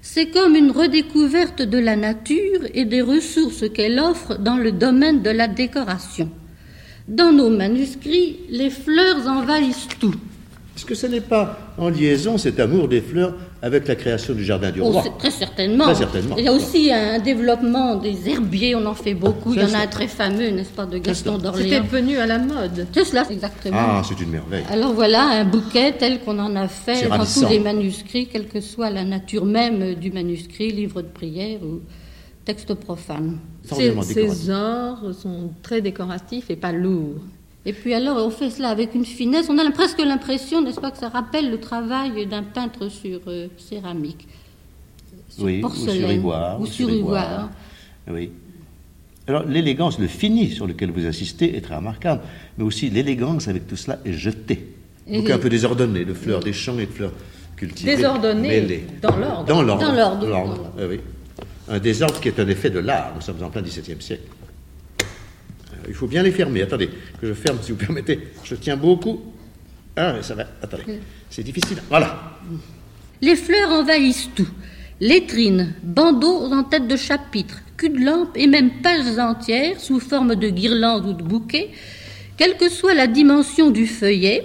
C'est 0.00 0.30
comme 0.30 0.56
une 0.56 0.70
redécouverte 0.70 1.60
de 1.60 1.76
la 1.76 1.94
nature 1.94 2.62
et 2.72 2.86
des 2.86 3.02
ressources 3.02 3.68
qu'elle 3.68 3.98
offre 3.98 4.38
dans 4.38 4.56
le 4.56 4.72
domaine 4.72 5.20
de 5.20 5.28
la 5.28 5.46
décoration. 5.46 6.30
Dans 7.06 7.32
nos 7.32 7.50
manuscrits, 7.50 8.38
les 8.48 8.70
fleurs 8.70 9.28
envahissent 9.28 9.88
tout. 10.00 10.14
Est-ce 10.74 10.86
que 10.86 10.94
ce 10.94 11.06
n'est 11.06 11.20
pas 11.20 11.74
en 11.76 11.90
liaison 11.90 12.38
cet 12.38 12.58
amour 12.60 12.88
des 12.88 13.02
fleurs 13.02 13.34
avec 13.62 13.88
la 13.88 13.94
création 13.94 14.34
du 14.34 14.44
jardin 14.44 14.70
du 14.70 14.80
Oh, 14.80 14.90
roi 14.90 15.02
c'est 15.04 15.18
très 15.18 15.30
certainement. 15.30 15.84
Très 15.84 15.94
certainement. 15.94 16.36
Il 16.36 16.44
y 16.44 16.48
a 16.48 16.52
aussi 16.52 16.92
un 16.92 17.18
développement 17.18 17.96
des 17.96 18.28
herbiers, 18.28 18.74
on 18.74 18.84
en 18.86 18.94
fait 18.94 19.14
beaucoup. 19.14 19.54
Il 19.54 19.60
y 19.60 19.64
en 19.64 19.74
a 19.74 19.78
un 19.82 19.86
très 19.86 20.08
fameux, 20.08 20.50
n'est-ce 20.50 20.70
pas, 20.70 20.86
de 20.86 20.98
Gaston 20.98 21.40
ça. 21.40 21.52
C'était 21.54 21.70
d'Orléans. 21.70 21.84
devenu 21.84 22.18
à 22.18 22.26
la 22.26 22.38
mode. 22.38 22.86
C'est 22.92 23.04
cela, 23.04 23.26
exactement. 23.30 23.76
Ah, 23.78 24.02
c'est 24.06 24.20
une 24.20 24.30
merveille. 24.30 24.64
Alors 24.70 24.92
voilà 24.92 25.24
un 25.24 25.44
bouquet 25.44 25.92
tel 25.92 26.20
qu'on 26.20 26.38
en 26.38 26.54
a 26.56 26.68
fait 26.68 27.08
dans 27.08 27.24
tous 27.24 27.48
les 27.48 27.60
manuscrits, 27.60 28.26
quelle 28.26 28.46
que 28.46 28.60
soit 28.60 28.90
la 28.90 29.04
nature 29.04 29.44
même 29.44 29.94
du 29.94 30.10
manuscrit, 30.10 30.70
livre 30.72 31.02
de 31.02 31.08
prière 31.08 31.60
ou 31.62 31.80
texte 32.44 32.74
profane. 32.74 33.38
Ces, 33.64 33.92
ces 34.02 34.50
ors 34.50 35.12
sont 35.12 35.50
très 35.62 35.80
décoratifs 35.80 36.50
et 36.50 36.56
pas 36.56 36.72
lourds. 36.72 37.20
Et 37.68 37.72
puis 37.72 37.92
alors 37.94 38.24
on 38.24 38.30
fait 38.30 38.50
cela 38.50 38.68
avec 38.68 38.94
une 38.94 39.04
finesse, 39.04 39.48
on 39.50 39.58
a 39.58 39.68
presque 39.72 39.98
l'impression, 39.98 40.62
n'est-ce 40.62 40.80
pas, 40.80 40.92
que 40.92 40.98
ça 40.98 41.08
rappelle 41.08 41.50
le 41.50 41.58
travail 41.58 42.24
d'un 42.26 42.44
peintre 42.44 42.88
sur 42.88 43.20
euh, 43.26 43.48
céramique, 43.58 44.26
sur 45.28 45.44
Oui, 45.44 45.58
ou 45.58 45.62
porcelaine, 45.62 45.98
sur 45.98 46.12
ivoire. 46.12 46.60
ou 46.60 46.66
sur 46.66 46.88
ivoire. 46.90 47.50
Oui. 48.08 48.30
Alors, 49.28 49.42
l'élégance, 49.44 49.98
le 49.98 50.06
fini 50.06 50.52
sur 50.52 50.68
lequel 50.68 50.92
vous 50.92 51.04
insistez 51.04 51.56
est 51.56 51.60
très 51.60 51.74
remarquable, 51.74 52.20
mais 52.56 52.62
aussi 52.62 52.88
l'élégance 52.88 53.48
avec 53.48 53.66
tout 53.66 53.74
cela 53.74 53.98
est 54.04 54.12
jetée. 54.12 54.72
Et 55.08 55.16
Donc 55.18 55.26
oui. 55.26 55.32
un 55.32 55.38
peu 55.38 55.48
désordonné, 55.48 56.04
de 56.04 56.14
fleurs 56.14 56.38
des 56.38 56.52
champs 56.52 56.78
et 56.78 56.86
de 56.86 56.92
fleurs 56.92 57.12
cultivées. 57.56 57.96
Désordonné 57.96 58.48
mêlées. 58.48 58.84
dans 59.02 59.16
l'ordre. 59.16 59.44
Dans 59.44 59.62
l'ordre. 59.62 59.82
Dans 59.84 59.92
l'ordre, 59.92 60.20
Dans 60.20 60.26
dans 60.28 60.44
l'ordre. 60.44 60.72
Oui, 60.78 60.84
oui. 60.90 61.00
Un 61.68 61.80
désordre 61.80 62.20
qui 62.20 62.28
est 62.28 62.38
un 62.38 62.46
effet 62.46 62.70
de 62.70 62.78
l'art. 62.78 63.10
Nous 63.16 63.20
sommes 63.20 63.42
en 63.42 63.50
plein 63.50 63.62
XVIIe 63.62 64.00
siècle. 64.00 64.22
Il 65.88 65.94
faut 65.94 66.06
bien 66.06 66.22
les 66.22 66.32
fermer. 66.32 66.62
Attendez, 66.62 66.88
que 67.20 67.26
je 67.26 67.32
ferme 67.34 67.58
si 67.62 67.72
vous 67.72 67.78
permettez. 67.78 68.28
Je 68.44 68.54
tiens 68.54 68.76
beaucoup. 68.76 69.20
Ah, 69.96 70.12
mais 70.14 70.22
ça 70.22 70.34
va. 70.34 70.46
Attendez. 70.62 71.00
C'est 71.30 71.42
difficile. 71.42 71.78
Voilà. 71.88 72.38
Les 73.22 73.36
fleurs 73.36 73.70
envahissent 73.70 74.30
tout. 74.34 74.48
Lettrines, 75.00 75.74
bandeaux 75.82 76.52
en 76.52 76.64
tête 76.64 76.88
de 76.88 76.96
chapitre, 76.96 77.60
cul 77.76 77.90
de 77.90 78.04
lampe 78.04 78.34
et 78.34 78.46
même 78.46 78.80
pages 78.82 79.18
entières 79.18 79.78
sous 79.78 80.00
forme 80.00 80.36
de 80.36 80.48
guirlandes 80.48 81.06
ou 81.06 81.12
de 81.12 81.22
bouquets, 81.22 81.70
quelle 82.38 82.56
que 82.56 82.70
soit 82.70 82.94
la 82.94 83.06
dimension 83.06 83.70
du 83.70 83.86
feuillet, 83.86 84.44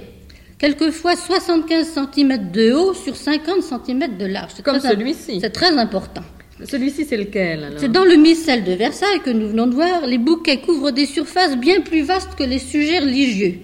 quelquefois 0.58 1.16
75 1.16 1.88
cm 2.14 2.52
de 2.52 2.74
haut 2.74 2.94
sur 2.94 3.16
50 3.16 3.64
cm 3.64 4.18
de 4.18 4.26
large. 4.26 4.52
C'est 4.56 4.64
Comme 4.64 4.80
celui-ci. 4.82 5.40
C'est 5.40 5.52
très 5.52 5.78
important. 5.78 6.24
Celui-ci, 6.66 7.06
c'est 7.06 7.18
lequel 7.18 7.74
C'est 7.78 7.92
dans 7.92 8.06
le 8.06 8.16
missel 8.16 8.64
de 8.64 8.74
Versailles 8.74 9.22
que 9.24 9.30
nous 9.30 9.50
venons 9.50 9.68
de 9.68 9.74
voir, 9.74 10.06
les 10.06 10.18
bouquets 10.18 10.60
couvrent 10.60 10.92
des 10.92 11.06
surfaces 11.06 11.58
bien 11.58 11.82
plus 11.82 12.04
vastes 12.04 12.36
que 12.36 12.44
les 12.44 12.60
sujets 12.60 13.00
religieux. 13.00 13.60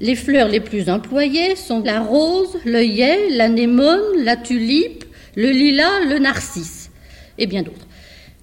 Les 0.00 0.14
fleurs 0.14 0.48
les 0.48 0.60
plus 0.60 0.88
employées 0.88 1.56
sont 1.56 1.82
la 1.82 2.00
rose, 2.00 2.56
l'œillet, 2.64 3.30
l'anémone, 3.30 4.22
la 4.22 4.36
tulipe, 4.36 5.04
le 5.34 5.50
lilas, 5.50 6.04
le 6.08 6.18
narcisse, 6.18 6.90
et 7.38 7.46
bien 7.46 7.62
d'autres. 7.62 7.86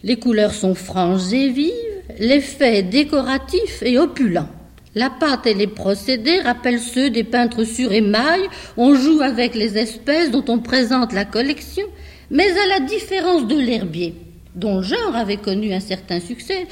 Les 0.03 0.17
couleurs 0.17 0.53
sont 0.53 0.75
franches 0.75 1.31
et 1.31 1.50
vives, 1.50 1.72
l'effet 2.19 2.83
décoratif 2.83 3.81
et 3.83 3.98
opulent. 3.98 4.48
La 4.95 5.10
pâte 5.10 5.48
et 5.48 5.53
les 5.53 5.67
procédés 5.67 6.39
rappellent 6.41 6.79
ceux 6.79 7.10
des 7.10 7.24
peintres 7.24 7.63
sur 7.63 7.91
émail, 7.91 8.41
on 8.77 8.95
joue 8.95 9.22
avec 9.22 9.55
les 9.55 9.77
espèces 9.77 10.29
dont 10.29 10.45
on 10.48 10.60
présente 10.60 11.13
la 11.13 11.25
collection, 11.25 11.86
mais 12.32 12.50
à 12.51 12.68
la 12.68 12.86
différence 12.86 13.48
de 13.48 13.58
l'herbier, 13.58 14.13
dont 14.56 14.77
le 14.77 14.84
genre 14.84 15.15
avait 15.15 15.38
connu 15.38 15.74
un 15.74 15.80
certain 15.80 16.20
succès, 16.20 16.68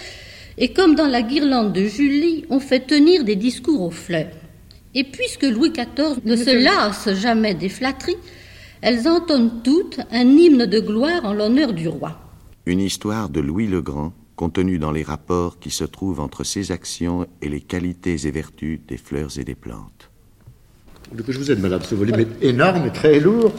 et 0.58 0.74
comme 0.74 0.96
dans 0.96 1.08
la 1.08 1.22
guirlande 1.22 1.74
de 1.74 1.86
Julie, 1.86 2.46
on 2.50 2.60
fait 2.60 2.86
tenir 2.88 3.24
des 3.24 3.36
discours 3.36 3.82
aux 3.82 3.92
fleurs. 3.92 4.32
Et 4.94 5.04
puisque 5.04 5.44
Louis 5.44 5.72
XIV 5.72 6.20
ne 6.26 6.36
se 6.36 6.50
lasse 6.64 7.14
jamais 7.14 7.54
des 7.54 7.70
flatteries, 7.70 8.18
elles 8.82 9.08
entonnent 9.08 9.62
toutes 9.64 10.00
un 10.12 10.28
hymne 10.28 10.66
de 10.66 10.80
gloire 10.80 11.24
en 11.24 11.34
l'honneur 11.34 11.74
du 11.74 11.88
roi. 11.88 12.20
Une 12.66 12.80
histoire 12.80 13.30
de 13.30 13.40
Louis 13.40 13.68
le 13.68 13.82
Grand 13.82 14.14
contenue 14.36 14.80
dans 14.80 14.92
les 14.92 15.04
rapports 15.04 15.60
qui 15.60 15.70
se 15.70 15.84
trouvent 15.84 16.20
entre 16.20 16.44
ses 16.44 16.72
actions 16.72 17.28
et 17.42 17.50
les 17.50 17.62
qualités 17.62 18.26
et 18.26 18.32
vertus 18.32 18.80
des 18.88 18.98
fleurs 18.98 19.38
et 19.38 19.44
des 19.44 19.56
plantes. 19.56 20.10
Que 21.16 21.32
je 21.32 21.38
vous 21.38 21.52
aide, 21.52 21.60
madame. 21.60 21.82
Ce 21.84 21.94
volume 21.94 22.20
est 22.22 22.44
énorme 22.44 22.88
et 22.88 22.92
très 22.92 23.20
lourd. 23.20 23.54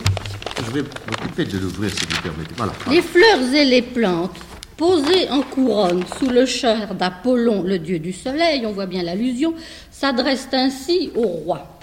Je 0.59 0.71
vais 0.71 0.83
m'occuper 0.83 1.45
de 1.45 1.59
l'ouvrir 1.59 1.91
si 1.91 2.07
vous 2.07 2.23
permettez. 2.23 2.55
Voilà. 2.57 2.73
Les 2.91 3.03
fleurs 3.03 3.53
et 3.55 3.65
les 3.65 3.83
plantes, 3.83 4.37
posées 4.77 5.31
en 5.31 5.43
couronne 5.43 6.05
sous 6.19 6.29
le 6.29 6.47
char 6.47 6.95
d'Apollon, 6.95 7.63
le 7.63 7.79
dieu 7.79 7.99
du 7.99 8.13
soleil, 8.13 8.67
on 8.67 8.73
voit 8.73 8.87
bien 8.87 9.03
l'allusion, 9.03 9.55
s'adressent 9.91 10.49
ainsi 10.53 11.11
au 11.15 11.23
roi. 11.23 11.79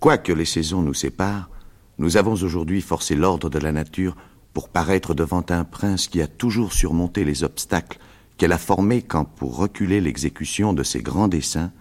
Quoique 0.00 0.32
les 0.32 0.44
saisons 0.44 0.82
nous 0.82 0.94
séparent, 0.94 1.50
nous 1.98 2.16
avons 2.16 2.32
aujourd'hui 2.32 2.80
forcé 2.80 3.16
l'ordre 3.16 3.50
de 3.50 3.58
la 3.58 3.72
nature 3.72 4.16
pour 4.52 4.68
paraître 4.68 5.14
devant 5.14 5.44
un 5.50 5.64
prince 5.64 6.06
qui 6.06 6.22
a 6.22 6.26
toujours 6.26 6.72
surmonté 6.72 7.24
les 7.24 7.42
obstacles 7.42 7.98
qu'elle 8.36 8.52
a 8.52 8.58
formés 8.58 9.02
quand, 9.02 9.24
pour 9.24 9.56
reculer 9.56 10.00
l'exécution 10.00 10.72
de 10.72 10.84
ses 10.84 11.02
grands 11.02 11.28
desseins, 11.28 11.72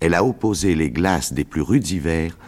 elle 0.00 0.14
a 0.14 0.24
opposé 0.24 0.74
les 0.74 0.90
glaces 0.90 1.34
des 1.34 1.44
plus 1.44 1.60
rudes 1.60 1.90
hivers 1.90 2.38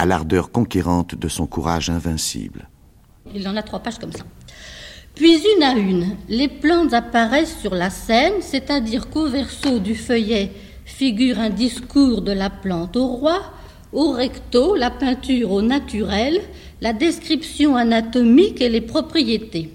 à 0.00 0.06
l'ardeur 0.06 0.50
conquérante 0.50 1.14
de 1.14 1.28
son 1.28 1.46
courage 1.46 1.90
invincible. 1.90 2.70
Il 3.34 3.46
en 3.46 3.54
a 3.54 3.62
trois 3.62 3.80
pages 3.80 3.98
comme 3.98 4.12
ça. 4.12 4.24
Puis 5.14 5.42
une 5.54 5.62
à 5.62 5.74
une, 5.74 6.16
les 6.30 6.48
plantes 6.48 6.94
apparaissent 6.94 7.58
sur 7.60 7.74
la 7.74 7.90
scène, 7.90 8.40
c'est-à-dire 8.40 9.10
qu'au 9.10 9.28
verso 9.28 9.78
du 9.78 9.94
feuillet 9.94 10.52
figure 10.86 11.38
un 11.38 11.50
discours 11.50 12.22
de 12.22 12.32
la 12.32 12.48
plante 12.48 12.96
au 12.96 13.08
roi, 13.08 13.42
au 13.92 14.12
recto 14.12 14.74
la 14.74 14.90
peinture 14.90 15.52
au 15.52 15.60
naturel, 15.60 16.40
la 16.80 16.94
description 16.94 17.76
anatomique 17.76 18.62
et 18.62 18.70
les 18.70 18.80
propriétés. 18.80 19.70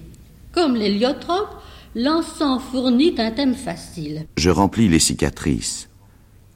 Comme 0.50 0.74
l'héliotrope, 0.74 1.54
l'encens 1.94 2.60
fournit 2.72 3.14
un 3.18 3.30
thème 3.30 3.54
facile. 3.54 4.26
Je 4.36 4.50
remplis 4.50 4.88
les 4.88 4.98
cicatrices. 4.98 5.88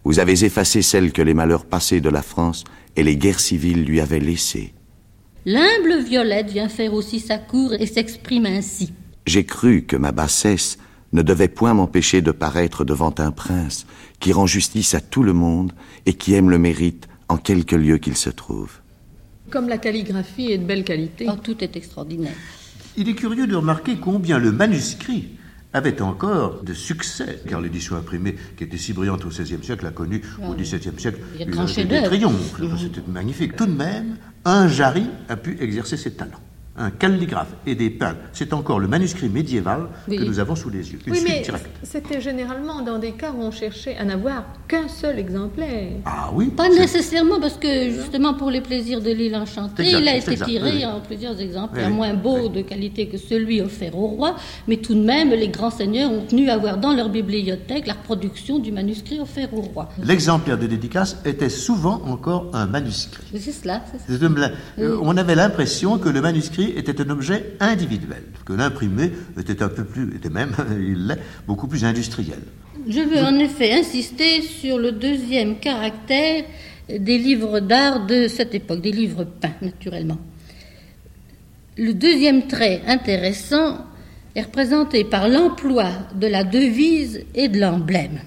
Vous 0.03 0.19
avez 0.19 0.45
effacé 0.45 0.83
celles 0.83 1.12
que 1.12 1.23
les 1.23 1.35
malheurs 1.35 1.67
passés 1.67 2.00
de 2.00 2.09
la 2.09 2.23
France 2.23 2.65
et 2.97 3.03
les 3.03 3.17
guerres 3.17 3.41
civiles 3.41 3.85
lui 3.85 4.01
avaient 4.01 4.21
laissées. 4.21 4.75
L'humble 5.47 6.03
Violette 6.05 6.51
vient 6.51 6.69
faire 6.69 6.93
aussi 6.93 7.19
sa 7.19 7.39
cour 7.39 7.73
et 7.73 7.87
s'exprime 7.87 8.47
ainsi. 8.47 8.93
J'ai 9.27 9.45
cru 9.45 9.83
que 9.83 9.97
ma 9.97 10.13
bassesse 10.13 10.79
ne 11.13 11.23
devait 11.23 11.49
point 11.49 11.75
m'empêcher 11.75 12.21
de 12.21 12.31
paraître 12.31 12.85
devant 12.85 13.15
un 13.19 13.31
prince 13.31 13.87
qui 14.21 14.33
rend 14.33 14.47
justice 14.47 14.95
à 14.95 15.01
tout 15.01 15.23
le 15.23 15.33
monde 15.33 15.73
et 16.07 16.15
qui 16.15 16.35
aime 16.35 16.51
le 16.51 16.59
mérite 16.59 17.09
en 17.29 17.37
quelque 17.37 17.77
lieu 17.77 17.99
qu'il 17.99 18.17
se 18.17 18.31
trouve. 18.31 18.81
Comme 19.51 19.69
la 19.69 19.79
calligraphie 19.79 20.53
est 20.53 20.59
de 20.59 20.65
belle 20.65 20.85
qualité. 20.85 21.27
Oh, 21.29 21.37
tout 21.43 21.63
est 21.65 21.77
extraordinaire. 21.77 22.37
Il 22.97 23.09
est 23.09 23.15
curieux 23.15 23.47
de 23.47 23.57
remarquer 23.57 23.97
combien 23.97 24.39
le 24.39 24.53
manuscrit 24.53 25.31
avait 25.73 26.00
encore 26.03 26.62
de 26.62 26.75
succès, 26.75 27.41
car 27.49 27.61
l'édition 27.61 27.97
imprimée, 27.97 28.37
qui 28.57 28.65
était 28.65 28.77
si 28.77 28.93
brillante 28.93 29.25
au 29.25 29.29
XVIe 29.29 29.62
siècle, 29.62 29.87
a 29.87 29.91
connu 29.91 30.23
au 30.43 30.55
XVIIe 30.55 30.99
siècle 30.99 31.21
des 31.39 32.03
triomphes. 32.03 32.61
C'était 32.79 33.03
magnifique. 33.07 33.57
Tout 33.57 33.67
de 33.67 33.73
même, 33.77 34.17
un 34.45 34.69
Jarry 34.69 35.07
a 35.29 35.37
pu 35.37 35.57
exercer 35.61 35.97
ses 35.97 36.12
talents. 36.12 36.41
Un 36.81 36.91
calligraphe 36.91 37.53
et 37.67 37.75
des 37.75 37.91
peintres. 37.91 38.19
C'est 38.33 38.53
encore 38.53 38.81
le 38.81 38.89
manuscrit 38.89 39.29
médiéval 39.29 39.83
Oui. 40.09 40.17
que 40.17 40.25
nous 40.25 40.39
avons 40.41 40.57
sous 40.57 40.71
les 40.71 40.91
yeux. 40.93 40.99
Une 41.07 41.13
Oui, 41.13 41.21
mais 41.23 41.41
directe. 41.43 41.69
c'était 41.83 42.21
généralement 42.21 42.81
dans 42.83 42.99
des 42.99 43.13
cas 43.13 43.33
où 43.33 43.43
on 43.43 43.51
cherchait 43.51 43.97
à 43.97 44.05
n'avoir 44.05 44.45
qu'un 44.67 44.89
seul 44.89 45.19
exemplaire. 45.19 45.93
Ah 46.07 46.31
oui 46.33 46.47
Pas 46.49 46.69
nécessairement 46.71 47.39
parce 47.39 47.59
que 47.59 47.91
justement 47.91 48.35
pour 48.35 48.51
les 48.51 48.63
plaisirs 48.63 49.01
de 49.03 49.11
l'île 49.11 49.37
enchantée, 49.37 49.85
Exact, 49.85 49.99
il 50.01 50.09
a 50.09 50.17
été 50.17 50.33
exact, 50.33 50.47
tiré 50.47 50.71
oui, 50.73 50.87
en 50.87 51.01
plusieurs 51.01 51.39
exemplaires 51.39 51.89
Oui, 51.89 51.95
moins 51.95 52.15
beaux 52.15 52.49
de 52.49 52.63
qualité 52.63 53.07
que 53.09 53.19
celui 53.19 53.61
offert 53.61 53.97
au 53.97 54.07
roi, 54.07 54.37
mais 54.67 54.79
tout 54.79 54.95
de 54.95 55.03
même 55.05 55.31
les 55.31 55.49
grands 55.49 55.71
seigneurs 55.71 56.11
ont 56.11 56.25
tenu 56.25 56.49
à 56.49 56.55
avoir 56.55 56.79
dans 56.79 56.95
leur 56.95 57.11
bibliothèque 57.11 57.87
la 57.87 57.93
reproduction 57.95 58.59
du 58.59 58.73
manuscrit 58.73 59.21
offert 59.21 59.53
au 59.53 59.61
roi. 59.61 59.91
L'exemplaire 60.03 60.57
de 60.59 60.67
dédicace 60.67 61.19
était 61.27 61.51
souvent 61.51 62.01
encore 62.07 62.51
un 62.55 62.67
manuscrit. 62.67 63.23
C'est 63.39 63.53
cela, 63.53 63.83
c'est 63.93 64.17
ça. 64.17 64.51
Euh, 64.79 64.97
On 65.03 65.17
avait 65.17 65.35
l'impression 65.35 65.99
que 65.99 66.09
le 66.09 66.21
manuscrit 66.21 66.70
était 66.77 67.00
un 67.00 67.11
objet 67.11 67.55
individuel, 67.61 68.23
que 68.45 68.53
l'imprimé 68.53 69.12
était 69.39 69.62
un 69.62 69.69
peu 69.69 69.85
plus, 69.85 70.15
était 70.17 70.31
même, 70.31 70.55
il 70.79 71.07
l'est, 71.07 71.19
beaucoup 71.47 71.67
plus 71.67 71.85
industriel. 71.85 72.41
Je 72.89 73.00
veux 73.00 73.23
en 73.23 73.39
effet 73.39 73.73
insister 73.73 74.43
sur 74.43 74.79
le 74.79 74.93
deuxième 74.93 75.59
caractère 75.59 76.45
des 76.89 77.19
livres 77.19 77.61
d'art 77.61 78.07
de 78.07 78.27
cette 78.27 78.55
époque, 78.55 78.81
des 78.81 78.93
livres 78.93 79.25
peints 79.25 79.55
naturellement. 79.61 80.19
Le 81.77 81.95
deuxième 81.95 82.47
trait 82.47 82.83
intéressant 82.87 83.79
est 84.35 84.43
représenté 84.43 85.05
par 85.05 85.29
l'emploi 85.29 85.91
de 86.15 86.27
la 86.27 86.45
devise 86.45 87.25
et 87.35 87.49
de 87.49 87.61
l'emblème. 87.61 88.21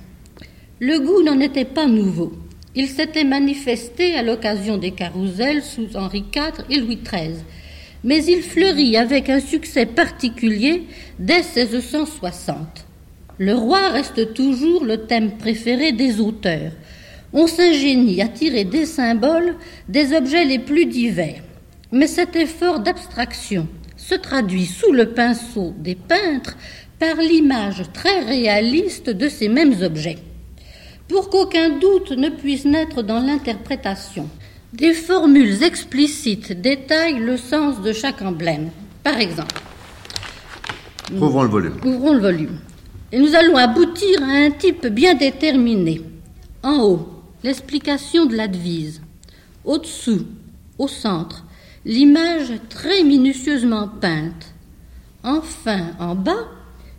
Le 0.80 1.00
goût 1.00 1.24
n'en 1.24 1.40
était 1.40 1.66
pas 1.66 1.88
nouveau. 1.88 2.34
Il 2.76 2.88
s'était 2.88 3.24
manifesté 3.24 4.16
à 4.16 4.24
l'occasion 4.24 4.78
des 4.78 4.92
carousels 4.92 5.62
sous 5.62 5.96
Henri 5.96 6.26
IV 6.36 6.66
et 6.70 6.80
Louis 6.80 7.00
XIII. 7.04 7.44
Mais 8.04 8.24
il 8.26 8.42
fleurit 8.42 8.98
avec 8.98 9.30
un 9.30 9.40
succès 9.40 9.86
particulier 9.86 10.84
dès 11.20 11.42
1660. 11.42 12.86
Le 13.38 13.56
roi 13.56 13.90
reste 13.90 14.34
toujours 14.34 14.84
le 14.84 15.06
thème 15.06 15.38
préféré 15.38 15.92
des 15.92 16.20
auteurs. 16.20 16.72
On 17.32 17.48
s'ingénie 17.48 18.22
à 18.22 18.28
tirer 18.28 18.64
des 18.64 18.86
symboles 18.86 19.56
des 19.90 20.14
objets 20.14 20.46
les 20.46 20.60
plus 20.60 20.86
divers. 20.86 21.42
Mais 21.92 22.08
cet 22.08 22.36
effort 22.36 22.80
d'abstraction 22.80 23.68
se 23.98 24.16
traduit 24.16 24.66
sous 24.66 24.92
le 24.92 25.14
pinceau 25.14 25.74
des 25.80 25.96
peintres 25.96 26.58
par 27.00 27.16
l'image 27.16 27.84
très 27.94 28.20
réaliste 28.20 29.10
de 29.10 29.30
ces 29.30 29.50
mêmes 29.50 29.82
objets. 29.82 30.20
Pour 31.08 31.30
qu'aucun 31.30 31.70
doute 31.80 32.12
ne 32.12 32.30
puisse 32.30 32.66
naître 32.66 33.02
dans 33.02 33.20
l'interprétation, 33.20 34.30
des 34.74 34.94
formules 34.94 35.64
explicites 35.64 36.60
détaillent 36.60 37.20
le 37.20 37.38
sens 37.38 37.82
de 37.82 37.94
chaque 37.94 38.22
emblème. 38.22 38.72
Par 39.04 39.20
exemple, 39.20 39.62
Ouvrons 41.12 41.44
le 41.44 41.50
volume. 41.50 41.76
Ouvrons 41.86 42.14
le 42.14 42.20
volume. 42.20 42.60
Et 43.12 43.20
nous 43.20 43.36
allons 43.36 43.58
aboutir 43.58 44.24
à 44.24 44.32
un 44.32 44.52
type 44.52 44.88
bien 44.88 45.14
déterminé. 45.14 46.02
En 46.64 46.82
haut, 46.82 47.10
l'explication 47.44 48.26
de 48.26 48.36
la 48.36 48.48
devise. 48.48 49.02
Au-dessous, 49.64 50.26
au 50.80 50.88
centre, 50.88 51.46
l'image 51.86 52.54
très 52.70 53.04
minutieusement 53.04 53.88
peinte. 53.88 54.54
Enfin, 55.24 55.92
en 56.00 56.16
bas, 56.16 56.48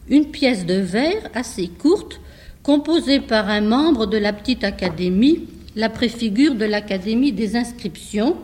une 0.09 0.31
pièce 0.31 0.65
de 0.65 0.75
verre 0.75 1.31
assez 1.35 1.69
courte, 1.69 2.21
composée 2.63 3.21
par 3.21 3.49
un 3.49 3.63
membre 3.63 4.07
de 4.07 4.19
la 4.19 4.33
petite 4.33 4.63
académie, 4.63 5.49
la 5.77 5.89
préfigure 5.89 6.55
de 6.55 6.65
l'académie 6.65 7.33
des 7.33 7.57
inscriptions, 7.57 8.37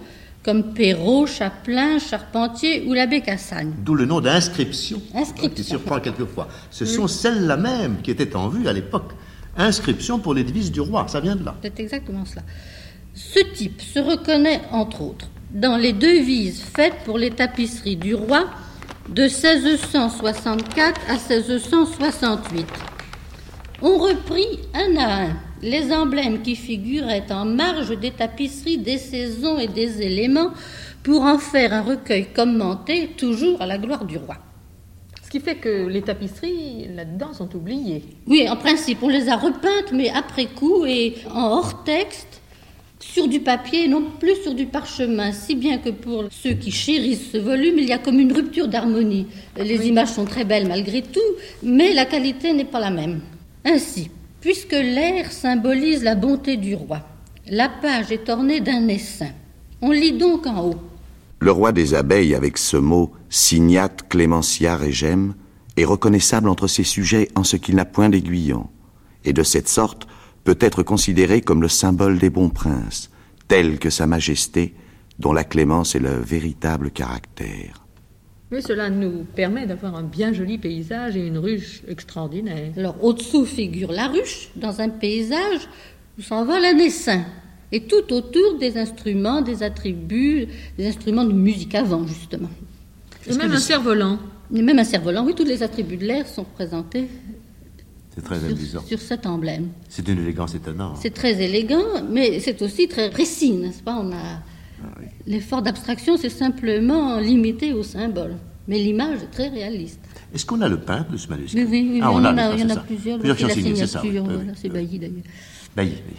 comme 0.42 0.72
Perrault, 0.72 1.26
Chaplin, 1.26 1.99
Charpentier 1.99 2.84
ou 2.87 2.94
l'abbé 2.94 3.20
Cassagne. 3.20 3.72
D'où 3.84 3.94
le 3.94 4.06
nom 4.06 4.20
d'inscription, 4.20 5.00
Inscription. 5.14 5.50
qui 5.50 5.64
surprend 5.64 6.00
quelquefois. 6.00 6.49
Ce 6.70 6.84
sont 6.87 7.06
celles-là 7.06 7.56
même 7.56 7.99
qui 8.02 8.10
étaient 8.10 8.34
en 8.34 8.49
vue 8.49 8.66
à 8.66 8.72
l'époque. 8.72 9.12
Inscription 9.56 10.18
pour 10.18 10.32
les 10.32 10.44
devises 10.44 10.72
du 10.72 10.80
roi, 10.80 11.06
ça 11.08 11.20
vient 11.20 11.37
de 11.37 11.44
là. 11.44 11.54
C'est 11.62 11.78
exactement 11.80 12.25
cela. 12.25 12.42
Ce 13.14 13.40
type 13.54 13.82
se 13.82 13.99
reconnaît, 13.99 14.62
entre 14.72 15.02
autres, 15.02 15.28
dans 15.52 15.76
les 15.76 15.92
devises 15.92 16.62
faites 16.62 16.94
pour 17.04 17.18
les 17.18 17.30
tapisseries 17.30 17.96
du 17.96 18.14
roi 18.14 18.46
de 19.08 19.22
1664 19.22 21.00
à 21.08 21.14
1668. 21.14 22.66
On 23.82 23.99
reprit 23.99 24.60
un 24.75 24.96
à 24.96 25.22
un 25.25 25.37
les 25.62 25.93
emblèmes 25.93 26.43
qui 26.43 26.57
figuraient 26.57 27.31
en 27.31 27.45
marge 27.45 27.99
des 27.99 28.11
tapisseries 28.11 28.79
des 28.79 28.99
saisons 28.99 29.59
et 29.59 29.69
des 29.69 30.02
éléments 30.02 30.50
pour 31.02 31.23
en 31.23 31.38
faire 31.38 31.73
un 31.73 31.83
recueil 31.83 32.26
commenté 32.35 33.09
toujours 33.17 33.61
à 33.62 33.67
la 33.67 33.79
gloire 33.79 34.04
du 34.04 34.17
roi. 34.19 34.37
Ce 35.23 35.30
qui 35.30 35.41
fait 35.41 35.56
que 35.56 35.87
les 35.87 36.02
tapisseries, 36.02 36.89
là-dedans, 36.95 37.32
sont 37.32 37.54
oubliées. 37.54 38.02
Oui, 38.26 38.49
en 38.49 38.56
principe, 38.56 38.99
on 39.02 39.08
les 39.08 39.28
a 39.28 39.37
repeintes, 39.37 39.93
mais 39.93 40.11
après 40.11 40.47
coup 40.47 40.84
et 40.87 41.15
en 41.32 41.52
hors 41.52 41.84
texte, 41.84 42.41
sur 42.99 43.28
du 43.28 43.41
papier, 43.41 43.89
non 43.89 44.04
plus 44.19 44.37
sur 44.43 44.54
du 44.54 44.67
parchemin. 44.67 45.32
Si 45.32 45.54
bien 45.54 45.78
que 45.78 45.91
pour 45.91 46.25
ceux 46.30 46.52
qui 46.52 46.71
chérissent 46.71 47.30
ce 47.32 47.39
volume, 47.39 47.78
il 47.78 47.84
y 47.89 47.93
a 47.93 47.99
comme 47.99 48.21
une 48.21 48.32
rupture 48.32 48.69
d'harmonie. 48.69 49.26
Les 49.56 49.89
images 49.89 50.08
sont 50.08 50.26
très 50.26 50.45
belles 50.45 50.69
malgré 50.69 51.02
tout, 51.02 51.21
mais 51.63 51.95
la 51.95 52.04
qualité 52.04 52.52
n'est 52.52 52.65
pas 52.65 52.80
la 52.80 52.91
même. 52.91 53.21
Ainsi, 53.65 54.11
puisque 54.41 54.73
l'air 54.73 55.31
symbolise 55.33 56.03
la 56.03 56.15
bonté 56.15 56.57
du 56.57 56.75
roi, 56.75 57.00
la 57.47 57.69
page 57.69 58.11
est 58.13 58.29
ornée 58.29 58.61
d'un 58.61 58.89
essaim. 58.89 59.33
On 59.83 59.91
lit 59.91 60.17
donc 60.17 60.47
en 60.47 60.69
haut. 60.69 60.81
Le 61.41 61.53
roi 61.53 61.73
des 61.73 61.95
abeilles, 61.95 62.35
avec 62.35 62.59
ce 62.59 62.76
mot 62.76 63.13
signat 63.29 63.89
clémentia 63.89 64.76
regem, 64.76 65.35
est 65.76 65.85
reconnaissable 65.85 66.49
entre 66.49 66.67
ses 66.67 66.85
sujets 66.85 67.29
en 67.35 67.45
ce 67.45 67.57
qu'il 67.57 67.76
n'a 67.76 67.85
point 67.85 68.11
d'aiguillon, 68.11 68.69
et 69.25 69.33
de 69.33 69.43
cette 69.43 69.69
sorte 69.69 70.07
peut 70.45 70.59
être 70.61 70.83
considéré 70.83 71.41
comme 71.41 71.63
le 71.63 71.69
symbole 71.69 72.19
des 72.19 72.31
bons 72.31 72.50
princes, 72.50 73.11
tel 73.49 73.79
que 73.79 73.91
sa 73.91 74.07
majesté, 74.07 74.75
dont 75.19 75.33
la 75.33 75.45
clémence 75.45 75.95
est 75.95 76.00
le 76.00 76.19
véritable 76.19 76.91
caractère. 76.91 77.87
Mais 78.50 78.60
cela 78.60 78.91
nous 78.91 79.25
permet 79.36 79.67
d'avoir 79.67 79.95
un 79.95 80.02
bien 80.02 80.32
joli 80.32 80.58
paysage 80.58 81.17
et 81.17 81.25
une 81.26 81.39
ruche 81.39 81.82
extraordinaire. 81.86 82.73
Alors 82.76 83.02
au-dessous 83.02 83.45
figure 83.45 83.93
la 83.93 84.08
ruche, 84.08 84.49
dans 84.56 84.80
un 84.80 84.89
paysage 84.89 85.69
où 86.19 86.23
s'envole 86.23 86.65
un 86.65 86.78
essaim. 86.78 87.25
Et 87.73 87.82
tout 87.82 88.13
autour 88.13 88.58
des 88.58 88.76
instruments, 88.76 89.43
des 89.43 89.63
attributs, 89.63 90.49
des 90.76 90.89
instruments 90.89 91.25
de 91.25 91.32
musique 91.32 91.76
avant, 91.76 92.04
justement. 92.04 92.50
Et 93.28 93.34
même 93.34 93.52
un 93.52 93.58
cerf-volant. 93.58 94.19
Et 94.52 94.63
même 94.63 94.80
un 94.80 94.84
cerf-volant, 94.84 95.25
oui, 95.25 95.34
tous 95.36 95.45
les 95.45 95.63
attributs 95.63 95.97
de 95.97 96.04
l'air 96.04 96.26
sont 96.26 96.43
présentés 96.43 97.06
C'est 98.13 98.25
très 98.25 98.45
amusant. 98.45 98.80
sur, 98.80 98.89
sur 98.89 98.99
cet 98.99 99.26
emblème. 99.26 99.69
C'est 99.89 100.04
d'une 100.04 100.19
élégance 100.19 100.56
étonnante. 100.56 100.97
C'est 101.00 101.15
très 101.15 101.41
élégant, 101.41 102.02
mais 102.10 102.41
c'est 102.41 102.60
aussi 102.63 102.89
très 102.89 103.10
précis, 103.10 103.52
n'est-ce 103.52 103.82
pas? 103.84 103.97
On 104.00 104.10
a 104.10 104.43
l'effort 105.26 105.62
d'abstraction, 105.62 106.16
c'est 106.16 106.28
simplement 106.30 107.19
limité 107.19 107.73
au 107.73 107.82
symbole, 107.82 108.36
mais 108.69 108.78
l'image 108.78 109.23
est 109.23 109.30
très 109.30 109.49
réaliste. 109.49 110.00
Est-ce 110.34 110.47
qu'on 110.47 110.60
a 110.60 110.69
le 110.69 110.78
peintre 110.78 111.10
de 111.10 111.16
ce 111.16 111.28
manuscrit 111.28 111.64
Oui, 111.64 111.88
oui, 111.93 112.00
Ah, 112.02 112.10
on 112.12 112.16
on 112.21 112.25
a, 112.25 112.32
en 112.32 112.38
a- 112.38 112.54
il 112.54 112.60
y 112.60 112.64
en 112.64 112.71
a 112.71 112.76
plusieurs. 112.76 113.19
Plusieurs 113.19 113.50
qui 113.50 113.62
signé, 113.62 113.75
c'est 113.76 113.86
ça. 113.86 114.00
oui, 114.04 114.12
voilà, 114.19 114.52
c'est. 114.54 114.69
Bailly 114.69 114.99
d'ailleurs. 114.99 115.23
Bailly, 115.76 115.95
oui. 116.08 116.14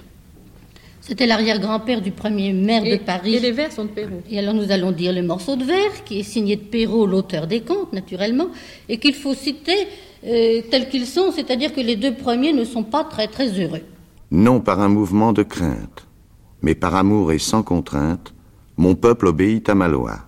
C'était 1.04 1.26
l'arrière-grand-père 1.26 2.00
du 2.02 2.12
premier 2.12 2.54
maire 2.54 2.86
Et, 2.86 2.98
de 2.98 3.04
Paris. 3.04 3.34
et 3.36 3.40
les 3.40 3.52
vers 3.52 3.72
sont 3.72 3.86
de 3.86 3.90
Perrault. 3.90 4.22
Et 4.30 4.38
alors 4.38 4.54
nous 4.54 4.72
allons 4.72 4.92
dire 4.92 5.12
le 5.12 5.24
morceau 5.24 5.56
de 5.56 5.64
verre, 5.64 6.04
qui 6.06 6.20
est 6.20 6.24
signé 6.24 6.56
de 6.56 6.62
Perrault, 6.62 7.08
l'auteur 7.08 7.48
des 7.48 7.62
contes, 7.62 7.92
naturellement, 7.92 8.48
et 8.88 8.98
qu'il 9.00 9.16
faut 9.16 9.34
citer 9.34 9.88
euh, 10.26 10.62
tels 10.70 10.90
qu'ils 10.90 11.08
sont, 11.08 11.32
c'est-à-dire 11.32 11.74
que 11.74 11.82
les 11.82 11.96
deux 11.96 12.14
premiers 12.14 12.54
ne 12.54 12.64
sont 12.64 12.84
pas 12.84 13.04
très 13.04 13.28
très 13.28 13.50
heureux. 13.60 13.82
Non 14.30 14.60
par 14.62 14.80
un 14.80 14.90
mouvement 14.90 15.34
de 15.34 15.42
crainte, 15.44 16.06
mais 16.62 16.76
par 16.76 16.94
amour 16.96 17.32
et 17.32 17.40
sans 17.40 17.64
contrainte, 17.64 18.32
mon 18.82 18.96
peuple 18.96 19.28
obéit 19.28 19.70
à 19.70 19.76
ma 19.76 19.88
loi. 19.88 20.22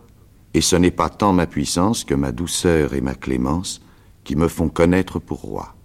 Et 0.54 0.62
ce 0.62 0.76
n'est 0.76 0.92
pas 0.92 1.10
tant 1.10 1.34
ma 1.34 1.48
puissance 1.48 2.04
que 2.04 2.14
ma 2.14 2.32
douceur 2.32 2.94
et 2.94 3.02
ma 3.02 3.16
clémence 3.16 3.82
qui 4.24 4.36
me 4.36 4.48
font 4.48 4.70
connaître 4.70 5.18
pour 5.18 5.42
roi. 5.42 5.76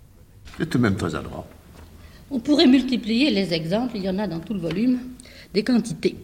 C'est 0.59 0.69
tout 0.69 0.77
de 0.77 0.83
même 0.83 0.97
très 0.97 1.15
adroit. 1.15 1.47
On 2.31 2.41
pourrait 2.41 2.67
multiplier 2.67 3.31
les 3.31 3.55
exemples, 3.55 3.97
il 3.97 4.03
y 4.03 4.11
en 4.11 4.19
a 4.19 4.27
dans 4.27 4.41
tout 4.41 4.53
le 4.53 4.61
volume, 4.61 4.99
des 5.55 5.65
quantités. 5.65 6.17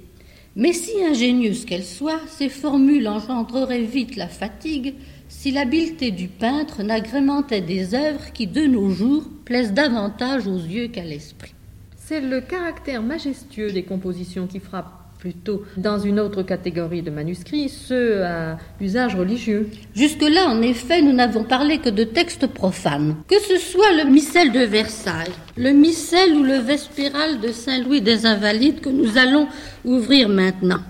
Mais 0.54 0.74
si 0.74 1.02
ingénieuses 1.02 1.64
qu'elles 1.64 1.82
soient, 1.82 2.20
ces 2.28 2.50
formules 2.50 3.08
engendreraient 3.08 3.80
vite 3.80 4.16
la 4.16 4.28
fatigue 4.28 4.96
si 5.30 5.50
l'habileté 5.50 6.10
du 6.10 6.28
peintre 6.28 6.82
n'agrémentait 6.82 7.62
des 7.62 7.94
œuvres 7.94 8.34
qui, 8.34 8.46
de 8.46 8.66
nos 8.66 8.90
jours, 8.90 9.24
plaisent 9.46 9.72
davantage 9.72 10.46
aux 10.46 10.58
yeux 10.58 10.88
qu'à 10.88 11.04
l'esprit. 11.04 11.54
C'est 11.96 12.20
le 12.20 12.42
caractère 12.42 13.02
majestueux 13.02 13.72
des 13.72 13.84
compositions 13.84 14.46
qui 14.46 14.60
frappe 14.60 15.03
plutôt 15.24 15.62
dans 15.78 15.98
une 15.98 16.20
autre 16.20 16.42
catégorie 16.42 17.00
de 17.00 17.10
manuscrits, 17.10 17.70
ceux 17.70 18.22
à 18.24 18.58
usage 18.78 19.16
religieux. 19.16 19.70
Jusque-là, 19.94 20.50
en 20.50 20.60
effet, 20.60 21.00
nous 21.00 21.14
n'avons 21.14 21.44
parlé 21.44 21.78
que 21.78 21.88
de 21.88 22.04
textes 22.04 22.46
profanes. 22.46 23.16
Que 23.26 23.40
ce 23.40 23.56
soit 23.56 24.04
le 24.04 24.10
missel 24.10 24.52
de 24.52 24.60
Versailles, 24.60 25.32
le 25.56 25.70
missel 25.70 26.34
ou 26.34 26.42
le 26.42 26.58
vespéral 26.58 27.40
de 27.40 27.52
Saint-Louis 27.52 28.02
des 28.02 28.26
Invalides 28.26 28.82
que 28.82 28.90
nous 28.90 29.16
allons 29.16 29.48
ouvrir 29.86 30.28
maintenant. 30.28 30.80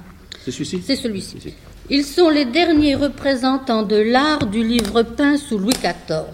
C'est 0.45 0.51
celui-ci? 0.51 0.83
C'est 0.85 0.97
celui-ci. 0.97 1.39
Celui-ci. 1.39 1.55
Ils 1.91 2.05
sont 2.05 2.29
les 2.29 2.45
derniers 2.45 2.97
représentants 2.97 3.85
de 3.85 3.99
l'art 3.99 4.47
du 4.47 4.65
livre 4.65 5.05
peint 5.05 5.37
sous 5.37 5.59
Louis 5.59 5.75
XIV. 5.75 6.25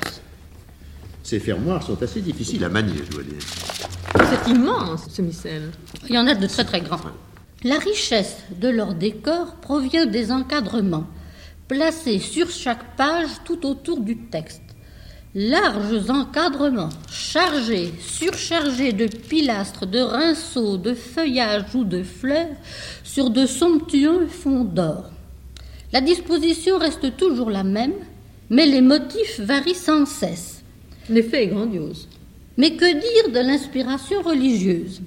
Ces 1.23 1.39
fermoirs 1.39 1.83
sont 1.83 2.03
assez 2.03 2.23
difficiles 2.23 2.65
à 2.65 2.71
manier, 2.71 3.03
je 3.05 3.11
dois 3.15 3.25
dire. 3.25 3.43
C'est 4.31 4.51
immense, 4.51 5.07
ce 5.11 5.21
missel. 5.21 5.71
Il 6.09 6.15
y 6.15 6.19
en 6.19 6.27
a 6.27 6.35
de 6.35 6.47
très 6.47 6.65
très 6.65 6.81
grands. 6.81 6.99
La 7.63 7.79
richesse 7.79 8.39
de 8.59 8.69
leur 8.69 8.95
décor 8.95 9.57
provient 9.57 10.07
des 10.07 10.33
encadrements, 10.33 11.07
placés 11.69 12.19
sur 12.19 12.49
chaque 12.49 12.97
page 12.97 13.29
tout 13.45 13.67
autour 13.67 14.01
du 14.01 14.17
texte. 14.17 14.63
Larges 15.35 16.09
encadrements, 16.09 16.89
chargés, 17.11 17.93
surchargés 18.01 18.95
de 18.95 19.07
pilastres, 19.07 19.87
de 19.87 19.99
rinceaux, 19.99 20.79
de 20.79 20.95
feuillages 20.95 21.75
ou 21.75 21.85
de 21.85 22.03
fleurs 22.03 22.57
sur 23.05 23.29
de 23.29 23.45
somptueux 23.45 24.27
fonds 24.27 24.65
d'or. 24.65 25.11
La 25.93 26.01
disposition 26.01 26.79
reste 26.79 27.15
toujours 27.19 27.51
la 27.51 27.63
même, 27.63 27.93
mais 28.49 28.65
les 28.65 28.81
motifs 28.81 29.39
varient 29.39 29.75
sans 29.75 30.07
cesse. 30.07 30.63
L'effet 31.11 31.45
est 31.45 31.49
grandiose. 31.49 32.09
Mais 32.57 32.75
que 32.77 32.91
dire 32.91 33.35
de 33.35 33.47
l'inspiration 33.47 34.23
religieuse? 34.23 35.03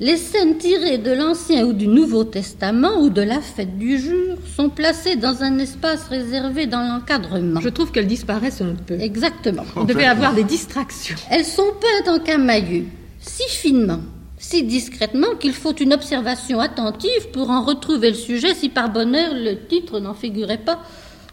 Les 0.00 0.16
scènes 0.16 0.56
tirées 0.56 0.98
de 0.98 1.12
l'Ancien 1.12 1.66
ou 1.66 1.74
du 1.74 1.86
Nouveau 1.86 2.24
Testament 2.24 3.00
ou 3.00 3.10
de 3.10 3.20
la 3.20 3.40
fête 3.40 3.78
du 3.78 3.98
jour 3.98 4.36
sont 4.56 4.70
placées 4.70 5.16
dans 5.16 5.42
un 5.42 5.58
espace 5.58 6.08
réservé 6.08 6.66
dans 6.66 6.80
l'encadrement. 6.80 7.60
Je 7.60 7.68
trouve 7.68 7.92
qu'elles 7.92 8.06
disparaissent 8.06 8.62
un 8.62 8.74
peu. 8.74 8.98
Exactement. 8.98 9.64
On 9.76 9.84
devait 9.84 10.06
avoir 10.06 10.34
des 10.34 10.44
distractions. 10.44 11.14
Elles 11.30 11.44
sont 11.44 11.70
peintes 11.80 12.08
en 12.08 12.24
camailleux, 12.24 12.86
si 13.20 13.42
finement, 13.48 14.00
si 14.38 14.64
discrètement 14.64 15.36
qu'il 15.38 15.52
faut 15.52 15.74
une 15.74 15.92
observation 15.92 16.58
attentive 16.58 17.28
pour 17.32 17.50
en 17.50 17.62
retrouver 17.62 18.08
le 18.08 18.16
sujet 18.16 18.54
si 18.54 18.70
par 18.70 18.90
bonheur 18.90 19.34
le 19.34 19.66
titre 19.68 20.00
n'en 20.00 20.14
figurait 20.14 20.58
pas 20.58 20.80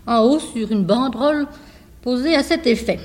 en 0.05 0.19
haut 0.19 0.39
sur 0.39 0.71
une 0.71 0.83
banderole 0.83 1.47
posée 2.01 2.35
à 2.35 2.43
cet 2.43 2.67
effet. 2.67 2.99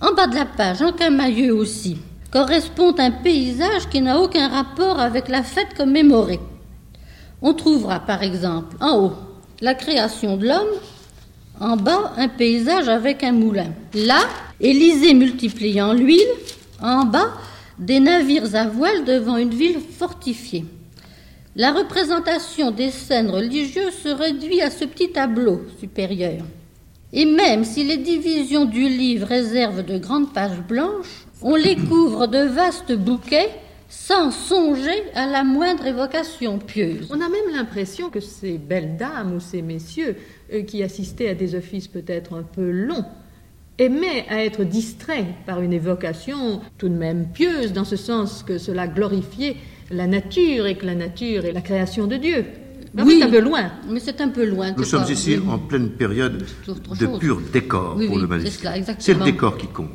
En 0.00 0.14
bas 0.14 0.26
de 0.26 0.34
la 0.34 0.46
page, 0.46 0.82
en 0.82 0.92
camailleux 0.92 1.54
aussi, 1.54 1.98
correspond 2.32 2.94
un 2.98 3.10
paysage 3.10 3.88
qui 3.90 4.00
n'a 4.00 4.18
aucun 4.18 4.48
rapport 4.48 4.98
avec 4.98 5.28
la 5.28 5.42
fête 5.42 5.74
commémorée. 5.76 6.40
On 7.42 7.52
trouvera 7.52 8.00
par 8.00 8.22
exemple 8.22 8.76
en 8.80 8.98
haut 8.98 9.12
la 9.60 9.74
création 9.74 10.36
de 10.36 10.48
l'homme, 10.48 10.80
en 11.60 11.76
bas 11.76 12.12
un 12.16 12.28
paysage 12.28 12.88
avec 12.88 13.22
un 13.22 13.32
moulin. 13.32 13.72
Là, 13.94 14.20
Élysée 14.60 15.14
multipliant 15.14 15.92
l'huile, 15.92 16.20
en 16.80 17.04
bas 17.04 17.32
des 17.78 18.00
navires 18.00 18.54
à 18.54 18.66
voile 18.66 19.04
devant 19.04 19.36
une 19.36 19.54
ville 19.54 19.80
fortifiée. 19.80 20.64
La 21.54 21.72
représentation 21.72 22.70
des 22.70 22.90
scènes 22.90 23.28
religieuses 23.28 23.94
se 24.02 24.08
réduit 24.08 24.62
à 24.62 24.70
ce 24.70 24.84
petit 24.84 25.10
tableau 25.10 25.62
supérieur. 25.78 26.44
Et 27.12 27.26
même 27.26 27.64
si 27.64 27.84
les 27.84 27.98
divisions 27.98 28.64
du 28.64 28.88
livre 28.88 29.26
réservent 29.26 29.84
de 29.84 29.98
grandes 29.98 30.32
pages 30.32 30.62
blanches, 30.66 31.26
on 31.42 31.56
les 31.56 31.76
couvre 31.76 32.26
de 32.26 32.38
vastes 32.46 32.92
bouquets 32.96 33.50
sans 33.88 34.30
songer 34.30 35.02
à 35.14 35.26
la 35.26 35.44
moindre 35.44 35.86
évocation 35.86 36.58
pieuse. 36.58 37.08
On 37.10 37.16
a 37.20 37.28
même 37.28 37.54
l'impression 37.54 38.08
que 38.08 38.20
ces 38.20 38.56
belles 38.58 38.96
dames 38.96 39.34
ou 39.34 39.40
ces 39.40 39.60
messieurs 39.62 40.16
euh, 40.52 40.62
qui 40.62 40.82
assistaient 40.82 41.28
à 41.28 41.34
des 41.34 41.54
offices 41.54 41.88
peut-être 41.88 42.34
un 42.34 42.42
peu 42.42 42.70
longs 42.70 43.04
aimaient 43.78 44.24
à 44.30 44.44
être 44.44 44.64
distraits 44.64 45.26
par 45.46 45.60
une 45.60 45.72
évocation 45.72 46.60
tout 46.78 46.88
de 46.88 46.94
même 46.94 47.26
pieuse, 47.32 47.72
dans 47.72 47.84
ce 47.84 47.96
sens 47.96 48.42
que 48.42 48.56
cela 48.58 48.86
glorifiait 48.86 49.56
la 49.90 50.06
nature 50.06 50.66
et 50.66 50.76
que 50.76 50.86
la 50.86 50.94
nature 50.94 51.44
est 51.46 51.52
la 51.52 51.62
création 51.62 52.06
de 52.06 52.16
Dieu. 52.16 52.44
Mais 52.94 53.02
Oui. 53.02 53.16
c'est 53.18 53.24
un 53.26 53.30
peu 53.30 53.40
loin. 53.40 53.70
Mais 53.88 54.00
c'est 54.00 54.20
un 54.20 54.28
peu 54.28 54.44
loin. 54.44 54.72
Nous 54.76 54.84
sommes 54.84 55.04
pas- 55.04 55.10
ici 55.10 55.36
oui. 55.38 55.48
en 55.50 55.58
pleine 55.58 55.90
période 55.90 56.38
de 56.38 56.44
chose. 56.64 57.18
pur 57.18 57.40
décor 57.52 57.94
Oui, 57.96 58.06
pour 58.06 58.16
oui, 58.16 58.22
le 58.22 58.28
c'est 58.28 58.34
manuscrit. 58.64 58.94
C'est 58.98 59.14
le 59.14 59.24
décor 59.24 59.56
qui 59.56 59.66
compte. 59.68 59.88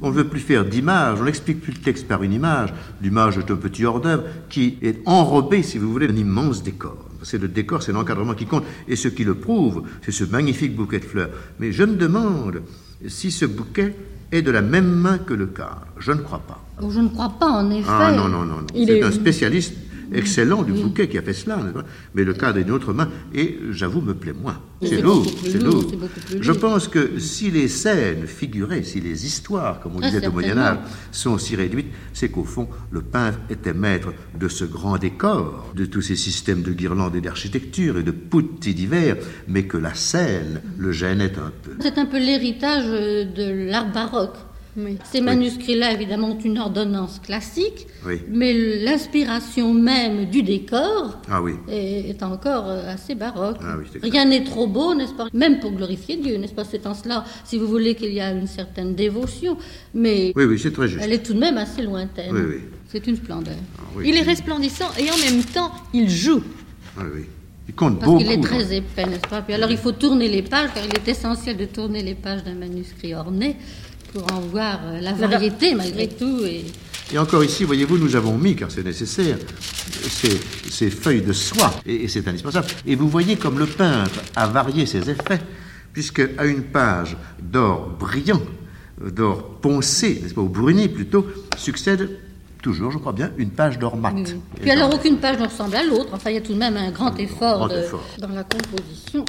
On 0.00 0.08
ne 0.10 0.14
veut 0.14 0.24
plus 0.28 0.40
faire 0.40 0.64
d'image, 0.64 1.18
on 1.20 1.24
n'explique 1.24 1.60
plus 1.60 1.72
le 1.72 1.78
texte 1.80 2.06
par 2.08 2.22
une 2.22 2.32
image. 2.32 2.72
L'image 3.02 3.38
est 3.38 3.50
un 3.50 3.56
petit 3.56 3.84
hors-d'œuvre 3.84 4.24
qui 4.48 4.78
est 4.82 5.00
enrobé, 5.06 5.62
si 5.62 5.78
vous 5.78 5.90
voulez, 5.92 6.08
d'un 6.08 6.16
immense 6.16 6.62
décor. 6.62 6.96
C'est 7.22 7.38
le 7.40 7.48
décor, 7.48 7.82
c'est 7.82 7.92
l'encadrement 7.92 8.34
qui 8.34 8.46
compte. 8.46 8.64
Et 8.88 8.96
ce 8.96 9.08
qui 9.08 9.24
le 9.24 9.34
prouve, 9.34 9.82
c'est 10.02 10.12
ce 10.12 10.24
magnifique 10.24 10.74
bouquet 10.74 11.00
de 11.00 11.04
fleurs. 11.04 11.28
Mais 11.58 11.70
je 11.72 11.82
me 11.84 11.96
demande 11.96 12.62
si 13.06 13.30
ce 13.30 13.44
bouquet 13.44 13.94
est 14.32 14.42
de 14.42 14.50
la 14.50 14.62
même 14.62 14.88
main 14.90 15.18
que 15.18 15.34
le 15.34 15.46
cadre. 15.46 15.86
Je 15.98 16.12
ne 16.12 16.20
crois 16.20 16.38
pas. 16.38 16.64
Oh, 16.82 16.90
Je 16.90 17.00
ne 17.00 17.08
crois 17.08 17.34
pas, 17.38 17.50
en 17.50 17.70
effet. 17.70 17.88
Ah 17.90 18.12
non, 18.16 18.28
non, 18.28 18.44
non, 18.46 18.56
non. 18.56 18.66
Il 18.74 18.86
C'est 18.86 18.98
est- 18.98 19.02
un 19.02 19.10
spécialiste 19.10 19.74
excellent 20.12 20.62
du 20.62 20.72
bouquet 20.72 21.08
qui 21.08 21.18
a 21.18 21.22
fait 21.22 21.32
cela. 21.32 21.58
Mais 22.14 22.24
le 22.24 22.34
cadre 22.34 22.58
est 22.58 22.64
d'une 22.64 22.74
autre 22.74 22.92
main 22.92 23.08
et, 23.34 23.58
j'avoue, 23.70 24.00
me 24.00 24.14
plaît 24.14 24.32
moins. 24.32 24.60
C'est 24.82 25.02
lourd, 25.02 25.26
c'est 25.42 25.62
lourd, 25.62 25.92
Je 26.40 26.52
pense 26.52 26.88
que 26.88 27.18
si 27.18 27.50
les 27.50 27.68
scènes 27.68 28.26
figuraient, 28.26 28.82
si 28.82 29.00
les 29.00 29.26
histoires, 29.26 29.80
comme 29.80 29.96
on 29.96 30.00
Très 30.00 30.10
disait 30.10 30.26
au 30.26 30.32
Moyen 30.32 30.54
certainement. 30.54 30.80
Âge, 30.80 30.90
sont 31.12 31.36
si 31.36 31.54
réduites, 31.54 31.92
c'est 32.14 32.30
qu'au 32.30 32.44
fond, 32.44 32.68
le 32.90 33.02
peintre 33.02 33.38
était 33.50 33.74
maître 33.74 34.12
de 34.38 34.48
ce 34.48 34.64
grand 34.64 34.96
décor, 34.96 35.72
de 35.74 35.84
tous 35.84 36.00
ces 36.00 36.16
systèmes 36.16 36.62
de 36.62 36.72
guirlandes 36.72 37.14
et 37.14 37.20
d'architecture 37.20 37.98
et 37.98 38.02
de 38.02 38.10
putti 38.10 38.74
divers, 38.74 39.16
mais 39.48 39.64
que 39.64 39.76
la 39.76 39.94
scène 39.94 40.62
le 40.78 40.92
gênait 40.92 41.38
un 41.38 41.52
peu. 41.62 41.72
C'est 41.80 41.98
un 41.98 42.06
peu 42.06 42.18
l'héritage 42.18 42.84
euh, 42.86 43.24
de 43.24 43.70
l'art 43.70 43.92
baroque. 43.92 44.36
Oui. 44.76 44.98
Ces 45.04 45.20
manuscrits-là, 45.20 45.92
évidemment, 45.92 46.30
ont 46.30 46.38
une 46.38 46.58
ordonnance 46.58 47.18
classique, 47.18 47.86
Oui. 48.06 48.20
mais 48.28 48.52
l'inspiration 48.82 49.74
même 49.74 50.26
du 50.26 50.42
décor 50.44 51.18
Ah 51.28 51.42
oui. 51.42 51.54
est, 51.68 52.10
est 52.10 52.22
encore 52.22 52.68
euh, 52.68 52.88
assez 52.92 53.14
baroque. 53.16 53.56
Ah. 53.62 53.76
Rien 54.02 54.26
n'est 54.26 54.44
trop 54.44 54.68
beau, 54.68 54.94
n'est-ce 54.94 55.12
pas? 55.14 55.26
Même 55.32 55.58
pour 55.58 55.72
glorifier 55.72 56.16
Dieu, 56.18 56.36
n'est-ce 56.36 56.54
pas? 56.54 56.64
C'est 56.64 56.86
en 56.86 56.94
cela, 56.94 57.24
si 57.44 57.58
vous 57.58 57.66
voulez, 57.66 57.96
qu'il 57.96 58.12
y 58.12 58.20
a 58.20 58.30
une 58.30 58.46
certaine 58.46 58.94
dévotion, 58.94 59.56
mais 59.92 60.32
Oui, 60.36 60.44
oui, 60.44 60.58
c'est 60.58 60.72
très 60.72 60.86
juste. 60.88 61.02
elle 61.04 61.12
est 61.12 61.24
tout 61.26 61.34
de 61.34 61.40
même 61.40 61.58
assez 61.58 61.82
lointaine. 61.82 62.32
Oui, 62.32 62.40
oui. 62.48 62.60
C'est 62.88 63.06
une 63.06 63.16
splendeur. 63.16 63.54
Ah 63.78 63.82
oui. 63.96 64.04
Il 64.08 64.16
est 64.16 64.22
resplendissant 64.22 64.90
et 64.98 65.10
en 65.10 65.16
même 65.32 65.42
temps, 65.44 65.72
il 65.92 66.08
joue. 66.08 66.42
Ah 66.96 67.02
oui. 67.12 67.22
Il 67.68 67.74
compte 67.74 68.00
Parce 68.00 68.10
beaucoup. 68.10 68.22
qu'il 68.24 68.32
est 68.32 68.40
très 68.40 68.74
épais, 68.76 69.06
n'est-ce 69.06 69.28
pas? 69.28 69.42
Puis 69.42 69.54
alors 69.54 69.70
il 69.70 69.76
faut 69.76 69.92
tourner 69.92 70.28
les 70.28 70.42
pages, 70.42 70.70
car 70.74 70.84
il 70.84 70.92
est 70.92 71.08
essentiel 71.08 71.56
de 71.56 71.66
tourner 71.66 72.02
les 72.02 72.14
pages 72.16 72.42
d'un 72.42 72.54
manuscrit 72.54 73.14
orné 73.14 73.56
pour 74.12 74.24
en 74.32 74.40
voir 74.40 74.80
euh, 74.84 75.00
la 75.00 75.12
variété 75.12 75.74
malgré 75.74 76.08
tout. 76.08 76.40
Et... 76.44 76.64
Et 77.12 77.18
encore 77.18 77.42
ici, 77.42 77.64
voyez-vous, 77.64 77.98
nous 77.98 78.14
avons 78.14 78.36
mis, 78.38 78.54
car 78.54 78.70
c'est 78.70 78.84
nécessaire, 78.84 79.36
ces, 80.08 80.40
ces 80.70 80.90
feuilles 80.90 81.22
de 81.22 81.32
soie, 81.32 81.74
et, 81.84 82.04
et 82.04 82.08
c'est 82.08 82.26
indispensable. 82.28 82.66
Et 82.86 82.94
vous 82.94 83.08
voyez 83.08 83.36
comme 83.36 83.58
le 83.58 83.66
peintre 83.66 84.20
a 84.36 84.46
varié 84.46 84.86
ses 84.86 85.10
effets, 85.10 85.40
puisque 85.92 86.22
à 86.38 86.44
une 86.46 86.62
page 86.62 87.16
d'or 87.42 87.88
brillant, 87.98 88.40
euh, 89.04 89.10
d'or 89.10 89.56
poncé, 89.60 90.20
n'est-ce 90.22 90.34
pas, 90.34 90.40
ou 90.40 90.48
bruni 90.48 90.88
plutôt, 90.88 91.26
succède 91.56 92.16
toujours, 92.62 92.92
je 92.92 92.98
crois 92.98 93.12
bien, 93.12 93.32
une 93.38 93.50
page 93.50 93.78
d'or 93.78 93.96
mat. 93.96 94.12
Oui. 94.14 94.22
Et 94.58 94.60
Puis 94.60 94.70
alors 94.70 94.94
aucune 94.94 95.16
page 95.16 95.38
ne 95.38 95.46
ressemble 95.46 95.74
à 95.76 95.82
l'autre. 95.82 96.10
Enfin, 96.12 96.30
il 96.30 96.34
y 96.34 96.36
a 96.36 96.42
tout 96.42 96.52
de 96.52 96.58
même 96.58 96.76
un 96.76 96.90
grand 96.90 97.16
effort, 97.18 97.56
grand 97.58 97.68
de- 97.68 97.78
effort. 97.80 98.04
dans 98.18 98.28
la 98.28 98.44
composition. 98.44 99.24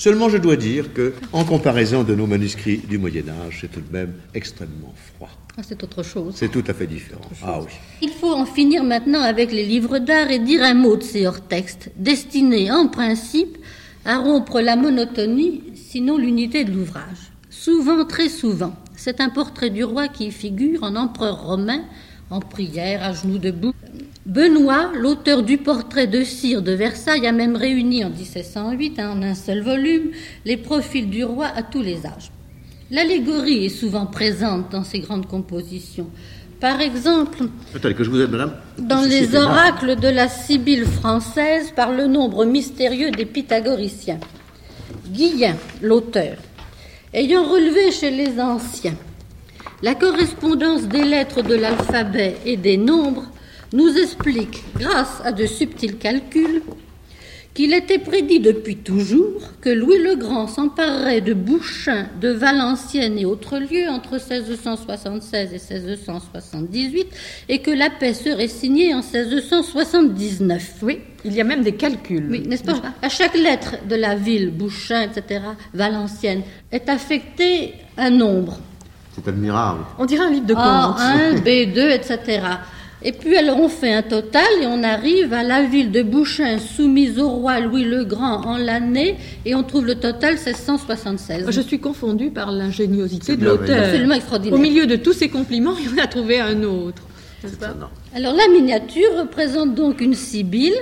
Seulement, 0.00 0.30
je 0.30 0.38
dois 0.38 0.56
dire 0.56 0.94
que, 0.94 1.12
en 1.30 1.44
comparaison 1.44 2.04
de 2.04 2.14
nos 2.14 2.26
manuscrits 2.26 2.78
du 2.78 2.96
Moyen 2.96 3.24
Âge, 3.28 3.58
c'est 3.60 3.70
tout 3.70 3.82
de 3.82 3.92
même 3.92 4.14
extrêmement 4.32 4.94
froid. 4.96 5.28
Ah, 5.58 5.60
c'est 5.62 5.82
autre 5.82 6.02
chose. 6.02 6.32
C'est 6.34 6.50
tout 6.50 6.64
à 6.68 6.72
fait 6.72 6.86
différent. 6.86 7.20
Ah 7.44 7.60
oui. 7.60 7.70
Il 8.00 8.08
faut 8.08 8.32
en 8.32 8.46
finir 8.46 8.82
maintenant 8.82 9.20
avec 9.20 9.52
les 9.52 9.66
livres 9.66 9.98
d'art 9.98 10.30
et 10.30 10.38
dire 10.38 10.62
un 10.62 10.72
mot 10.72 10.96
de 10.96 11.02
ces 11.02 11.26
hors-textes, 11.26 11.90
destinés 11.96 12.72
en 12.72 12.88
principe 12.88 13.58
à 14.06 14.16
rompre 14.16 14.62
la 14.62 14.74
monotonie, 14.74 15.64
sinon 15.74 16.16
l'unité 16.16 16.64
de 16.64 16.72
l'ouvrage. 16.72 17.30
Souvent, 17.50 18.06
très 18.06 18.30
souvent, 18.30 18.74
c'est 18.96 19.20
un 19.20 19.28
portrait 19.28 19.68
du 19.68 19.84
roi 19.84 20.08
qui 20.08 20.30
figure 20.30 20.82
en 20.82 20.96
empereur 20.96 21.42
romain, 21.42 21.82
en 22.30 22.40
prière, 22.40 23.02
à 23.02 23.12
genoux 23.12 23.36
debout. 23.36 23.74
Benoît, 24.30 24.92
l'auteur 24.94 25.42
du 25.42 25.58
portrait 25.58 26.06
de 26.06 26.22
cire 26.22 26.62
de 26.62 26.70
Versailles, 26.70 27.26
a 27.26 27.32
même 27.32 27.56
réuni 27.56 28.04
en 28.04 28.10
1708, 28.10 29.00
en 29.00 29.22
un 29.22 29.34
seul 29.34 29.60
volume, 29.60 30.12
les 30.44 30.56
profils 30.56 31.10
du 31.10 31.24
roi 31.24 31.46
à 31.46 31.64
tous 31.64 31.82
les 31.82 32.06
âges. 32.06 32.30
L'allégorie 32.92 33.64
est 33.64 33.70
souvent 33.70 34.06
présente 34.06 34.70
dans 34.70 34.84
ces 34.84 35.00
grandes 35.00 35.26
compositions. 35.26 36.08
Par 36.60 36.80
exemple, 36.80 37.42
Attendez, 37.74 37.94
que 37.96 38.04
je 38.04 38.10
vous 38.10 38.20
aide, 38.20 38.30
madame. 38.30 38.54
dans 38.78 39.00
les 39.00 39.34
oracles 39.34 39.96
de 39.96 40.06
la 40.06 40.28
Sibylle 40.28 40.86
française 40.86 41.72
par 41.74 41.90
le 41.90 42.06
nombre 42.06 42.44
mystérieux 42.44 43.10
des 43.10 43.26
pythagoriciens. 43.26 44.20
Guillain, 45.08 45.56
l'auteur, 45.82 46.36
ayant 47.12 47.42
relevé 47.42 47.90
chez 47.90 48.12
les 48.12 48.38
anciens 48.38 48.94
la 49.82 49.96
correspondance 49.96 50.82
des 50.82 51.04
lettres 51.04 51.42
de 51.42 51.54
l'alphabet 51.56 52.36
et 52.44 52.56
des 52.56 52.76
nombres, 52.76 53.24
nous 53.72 53.96
explique, 53.96 54.64
grâce 54.76 55.20
à 55.24 55.32
de 55.32 55.46
subtils 55.46 55.96
calculs, 55.96 56.62
qu'il 57.52 57.74
était 57.74 57.98
prédit 57.98 58.38
depuis 58.38 58.76
toujours 58.76 59.42
que 59.60 59.70
Louis 59.70 59.98
le 59.98 60.14
Grand 60.14 60.46
s'emparerait 60.46 61.20
de 61.20 61.34
Bouchain, 61.34 62.06
de 62.20 62.28
Valenciennes 62.28 63.18
et 63.18 63.24
autres 63.24 63.58
lieux 63.58 63.88
entre 63.88 64.12
1676 64.12 65.52
et 65.52 65.78
1678 65.78 67.06
et 67.48 67.58
que 67.60 67.72
la 67.72 67.90
paix 67.90 68.14
serait 68.14 68.46
signée 68.46 68.94
en 68.94 69.02
1679. 69.02 70.74
Oui, 70.82 71.00
il 71.24 71.34
y 71.34 71.40
a 71.40 71.44
même 71.44 71.62
des 71.62 71.74
calculs. 71.74 72.28
Oui, 72.30 72.44
n'est-ce 72.46 72.62
pas? 72.62 72.80
À 73.02 73.08
chaque 73.08 73.36
lettre 73.36 73.74
de 73.88 73.96
la 73.96 74.14
ville, 74.14 74.50
Bouchain, 74.50 75.02
etc., 75.02 75.40
Valenciennes, 75.74 76.42
est 76.70 76.88
affecté 76.88 77.74
un 77.96 78.10
nombre. 78.10 78.60
C'est 79.12 79.26
admirable. 79.26 79.80
On 79.98 80.06
dirait 80.06 80.24
un 80.24 80.30
livre 80.30 80.46
de 80.46 80.54
A, 80.56 80.94
comptes. 80.94 81.00
1, 81.00 81.34
B2, 81.40 81.90
etc. 81.90 82.42
Et 83.02 83.12
puis 83.12 83.36
alors 83.36 83.58
on 83.58 83.68
fait 83.68 83.92
un 83.92 84.02
total 84.02 84.44
et 84.60 84.66
on 84.66 84.82
arrive 84.82 85.32
à 85.32 85.42
la 85.42 85.62
ville 85.62 85.90
de 85.90 86.02
Bouchain 86.02 86.58
soumise 86.58 87.18
au 87.18 87.30
roi 87.30 87.60
Louis 87.60 87.84
le 87.84 88.04
Grand 88.04 88.44
en 88.44 88.58
l'année 88.58 89.16
et 89.46 89.54
on 89.54 89.62
trouve 89.62 89.86
le 89.86 89.94
total 89.94 90.34
1676. 90.34 91.46
Je 91.50 91.60
suis 91.62 91.78
confondue 91.78 92.30
par 92.30 92.52
l'ingéniosité 92.52 93.38
de 93.38 93.44
l'auteur. 93.46 93.84
Absolument 93.84 94.14
extraordinaire. 94.14 94.58
Au 94.58 94.62
milieu 94.62 94.86
de 94.86 94.96
tous 94.96 95.14
ces 95.14 95.30
compliments, 95.30 95.76
il 95.82 95.98
en 95.98 96.04
a 96.04 96.06
trouvé 96.06 96.40
un 96.40 96.62
autre. 96.62 97.02
pas 97.58 97.74
Alors 98.14 98.34
la 98.34 98.48
miniature 98.48 99.18
représente 99.18 99.74
donc 99.74 100.02
une 100.02 100.14
sibylle 100.14 100.76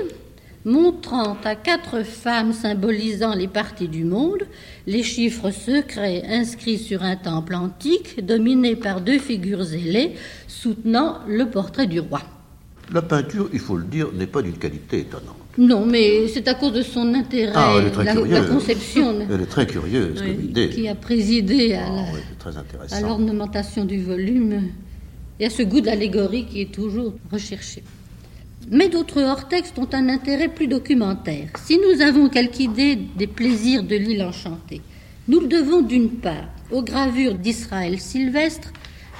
montrant 0.64 1.36
à 1.44 1.54
quatre 1.54 2.02
femmes 2.02 2.52
symbolisant 2.52 3.34
les 3.34 3.48
parties 3.48 3.88
du 3.88 4.04
monde, 4.04 4.42
les 4.88 5.02
chiffres 5.02 5.50
secrets 5.50 6.22
inscrits 6.26 6.78
sur 6.78 7.02
un 7.02 7.14
temple 7.16 7.54
antique 7.54 8.24
dominé 8.24 8.74
par 8.74 9.02
deux 9.02 9.18
figures 9.18 9.74
ailées 9.74 10.14
soutenant 10.46 11.18
le 11.28 11.44
portrait 11.50 11.86
du 11.86 12.00
roi. 12.00 12.22
La 12.90 13.02
peinture, 13.02 13.50
il 13.52 13.58
faut 13.58 13.76
le 13.76 13.84
dire, 13.84 14.08
n'est 14.14 14.26
pas 14.26 14.40
d'une 14.40 14.56
qualité 14.56 15.00
étonnante. 15.00 15.36
Non, 15.58 15.84
mais 15.84 16.26
c'est 16.28 16.48
à 16.48 16.54
cause 16.54 16.72
de 16.72 16.80
son 16.82 17.12
intérêt, 17.12 17.52
Ah, 17.54 17.74
elle 17.78 17.88
est 17.88 17.90
très 17.90 18.04
la, 18.04 18.40
conception 18.46 19.26
Elle 19.30 19.42
est 19.42 19.46
très 19.46 19.66
curieuse 19.66 20.22
Oui. 20.22 20.32
comme 20.36 20.44
idée. 20.44 20.70
qui 20.70 20.88
a 20.88 20.94
présidé 20.94 21.74
à 21.74 21.84
Ah, 21.86 22.50
la- 22.90 22.96
à 22.96 23.00
l'ornementation 23.02 23.84
du 23.84 24.00
volume 24.02 24.70
et 25.38 25.44
à 25.46 25.50
ce 25.50 25.62
goût 25.64 25.82
de 25.82 25.86
l'allégorie 25.86 26.46
qui 26.46 26.62
est 26.62 26.72
toujours 26.72 27.12
recherché. 27.30 27.82
Mais 28.70 28.88
d'autres 28.88 29.22
hors-textes 29.22 29.78
ont 29.78 29.88
un 29.92 30.08
intérêt 30.08 30.48
plus 30.48 30.66
documentaire. 30.66 31.48
Si 31.64 31.78
nous 31.78 32.02
avons 32.02 32.28
quelque 32.28 32.60
idée 32.60 32.96
des 32.96 33.26
plaisirs 33.26 33.82
de 33.82 33.96
l'île 33.96 34.22
enchantée, 34.22 34.82
nous 35.26 35.40
le 35.40 35.46
devons 35.46 35.80
d'une 35.80 36.10
part 36.10 36.48
aux 36.70 36.82
gravures 36.82 37.34
d'Israël 37.34 37.98
Sylvestre, 37.98 38.72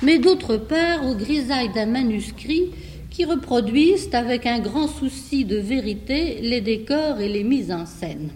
mais 0.03 0.19
d'autre 0.19 0.57
part 0.57 1.07
aux 1.07 1.15
grisailles 1.15 1.73
d'un 1.73 1.87
manuscrit 1.87 2.71
qui 3.11 3.25
reproduisent 3.25 4.11
avec 4.13 4.47
un 4.47 4.59
grand 4.59 4.87
souci 4.87 5.45
de 5.45 5.57
vérité 5.57 6.41
les 6.43 6.61
décors 6.61 7.21
et 7.21 7.29
les 7.29 7.45
mises 7.45 7.73
en 7.73 7.87
scène. 7.87 8.31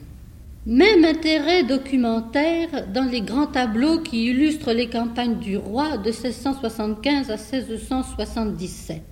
Même 0.65 1.05
intérêt 1.05 1.65
documentaire 1.65 2.87
dans 2.93 3.05
les 3.05 3.21
grands 3.21 3.49
tableaux 3.49 3.99
qui 3.99 4.27
illustrent 4.27 4.73
les 4.73 4.89
campagnes 4.89 5.39
du 5.39 5.57
roi 5.57 5.99
de 5.99 6.11
1675 6.11 7.31
à 7.31 7.37
1677. 7.37 9.03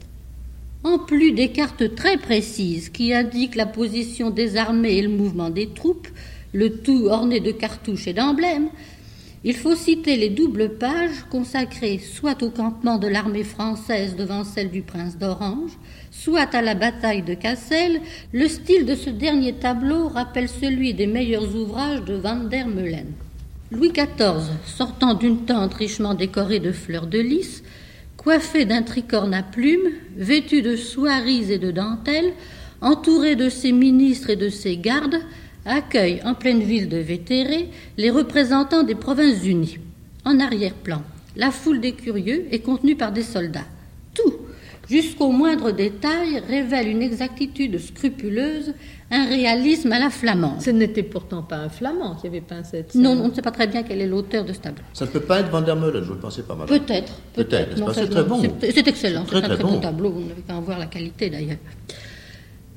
En 0.82 0.98
plus 0.98 1.32
des 1.32 1.48
cartes 1.48 1.94
très 1.94 2.16
précises 2.16 2.88
qui 2.88 3.12
indiquent 3.12 3.54
la 3.54 3.66
position 3.66 4.30
des 4.30 4.56
armées 4.56 4.96
et 4.96 5.02
le 5.02 5.10
mouvement 5.10 5.50
des 5.50 5.68
troupes, 5.68 6.08
le 6.54 6.78
tout 6.78 7.08
orné 7.08 7.38
de 7.40 7.52
cartouches 7.52 8.06
et 8.06 8.14
d'emblèmes, 8.14 8.70
il 9.44 9.54
faut 9.56 9.74
citer 9.74 10.16
les 10.16 10.30
doubles 10.30 10.78
pages 10.78 11.24
consacrées 11.30 11.98
soit 11.98 12.42
au 12.42 12.50
campement 12.50 12.96
de 12.96 13.08
l'armée 13.08 13.44
française 13.44 14.16
devant 14.16 14.42
celle 14.44 14.70
du 14.70 14.80
prince 14.80 15.18
d'Orange, 15.18 15.78
soit 16.10 16.54
à 16.54 16.62
la 16.62 16.74
bataille 16.74 17.22
de 17.22 17.34
Cassel. 17.34 18.00
Le 18.32 18.48
style 18.48 18.86
de 18.86 18.94
ce 18.94 19.10
dernier 19.10 19.52
tableau 19.52 20.08
rappelle 20.08 20.48
celui 20.48 20.94
des 20.94 21.06
meilleurs 21.06 21.54
ouvrages 21.54 22.04
de 22.04 22.14
Van 22.14 22.36
der 22.36 22.68
Meulen. 22.68 23.12
Louis 23.70 23.92
XIV, 23.92 24.48
sortant 24.64 25.14
d'une 25.14 25.44
tente 25.44 25.74
richement 25.74 26.14
décorée 26.14 26.58
de 26.58 26.72
fleurs 26.72 27.06
de 27.06 27.18
lys, 27.18 27.62
coiffé 28.20 28.66
d'un 28.66 28.82
tricorne 28.82 29.32
à 29.32 29.42
plumes, 29.42 29.92
vêtu 30.14 30.60
de 30.60 30.76
soieries 30.76 31.50
et 31.50 31.58
de 31.58 31.70
dentelles, 31.70 32.34
entouré 32.82 33.34
de 33.34 33.48
ses 33.48 33.72
ministres 33.72 34.28
et 34.28 34.36
de 34.36 34.50
ses 34.50 34.76
gardes, 34.76 35.20
accueille 35.64 36.20
en 36.26 36.34
pleine 36.34 36.60
ville 36.60 36.90
de 36.90 36.98
Vétéré 36.98 37.70
les 37.96 38.10
représentants 38.10 38.82
des 38.82 38.94
provinces 38.94 39.46
unies. 39.46 39.78
En 40.26 40.38
arrière-plan, 40.38 41.00
la 41.34 41.50
foule 41.50 41.80
des 41.80 41.92
curieux 41.92 42.44
est 42.50 42.58
contenue 42.58 42.94
par 42.94 43.10
des 43.10 43.22
soldats. 43.22 43.66
Tout, 44.12 44.34
jusqu'au 44.90 45.30
moindre 45.30 45.70
détail, 45.70 46.42
révèle 46.46 46.88
une 46.88 47.02
exactitude 47.02 47.78
scrupuleuse, 47.78 48.74
un 49.12 49.26
réalisme 49.26 49.90
à 49.92 49.98
la 49.98 50.08
flamande. 50.10 50.60
Ce 50.62 50.70
n'était 50.70 51.02
pourtant 51.02 51.42
pas 51.42 51.56
un 51.56 51.68
flamand 51.68 52.14
qui 52.16 52.26
avait 52.28 52.40
peint 52.40 52.62
cette 52.62 52.92
scène. 52.92 53.02
Non, 53.02 53.10
on 53.20 53.28
ne 53.28 53.34
sait 53.34 53.42
pas 53.42 53.50
très 53.50 53.66
bien 53.66 53.82
quel 53.82 54.00
est 54.00 54.06
l'auteur 54.06 54.44
de 54.44 54.52
ce 54.52 54.60
tableau. 54.60 54.84
Ça 54.92 55.04
ne 55.04 55.10
peut 55.10 55.20
pas 55.20 55.40
être 55.40 55.50
Van 55.50 55.62
der 55.62 55.74
Meulen, 55.76 56.04
je 56.04 56.10
ne 56.10 56.14
le 56.14 56.20
pensais 56.20 56.42
pas 56.42 56.54
mal. 56.54 56.68
Peut-être. 56.68 57.12
Peut-être, 57.34 57.92
C'est 57.92 58.08
très 58.08 58.22
bon. 58.24 58.40
C'est 58.60 58.86
excellent. 58.86 59.24
Très, 59.24 59.38
C'est 59.40 59.44
un 59.44 59.48
très 59.48 59.56
très 59.56 59.64
bon. 59.64 59.80
tableau. 59.80 60.10
Vous 60.10 60.20
n'avez 60.20 60.42
qu'à 60.42 60.54
en 60.54 60.60
voir 60.60 60.78
la 60.78 60.86
qualité 60.86 61.28
d'ailleurs. 61.28 61.58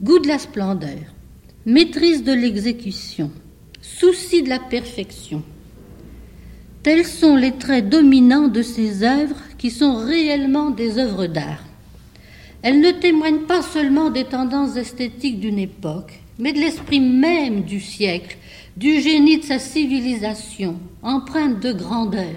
Goût 0.02 0.20
de 0.20 0.28
la 0.28 0.40
splendeur, 0.40 0.90
maîtrise 1.66 2.24
de 2.24 2.34
l'exécution, 2.34 3.30
souci 3.82 4.42
de 4.42 4.50
la 4.50 4.60
perfection. 4.60 5.44
Tels 6.82 7.06
sont 7.06 7.36
les 7.36 7.54
traits 7.54 7.88
dominants 7.90 8.48
de 8.50 8.62
ces 8.64 9.04
œuvres 9.04 9.38
qui 9.58 9.70
sont 9.70 9.96
réellement 9.98 10.72
des 10.72 10.98
œuvres 10.98 11.28
d'art. 11.28 11.64
Elles 12.64 12.82
ne 12.82 12.92
témoignent 12.92 13.46
pas 13.46 13.62
seulement 13.62 14.10
des 14.10 14.26
tendances 14.26 14.76
esthétiques 14.78 15.40
d'une 15.40 15.60
époque, 15.60 16.23
mais 16.40 16.54
de 16.54 16.60
l'esprit 16.60 17.00
même 17.00 17.62
du 17.64 17.80
siècle, 17.80 18.38
du 18.78 19.00
génie 19.02 19.38
de 19.38 19.44
sa 19.44 19.60
civilisation, 19.60 20.80
empreinte 21.02 21.60
de 21.60 21.74
grandeur, 21.74 22.36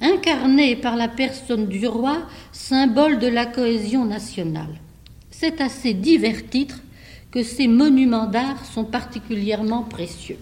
incarnée 0.00 0.76
par 0.76 0.96
la 0.96 1.08
personne 1.08 1.66
du 1.66 1.86
roi, 1.86 2.18
symbole 2.52 3.18
de 3.18 3.28
la 3.28 3.46
cohésion 3.46 4.04
nationale. 4.04 4.80
C'est 5.30 5.60
à 5.60 5.68
ces 5.68 5.94
divers 5.94 6.48
titres 6.48 6.80
que 7.30 7.42
ces 7.42 7.68
monuments 7.68 8.26
d'art 8.26 8.64
sont 8.64 8.84
particulièrement 8.84 9.82
précieux. 9.82 10.38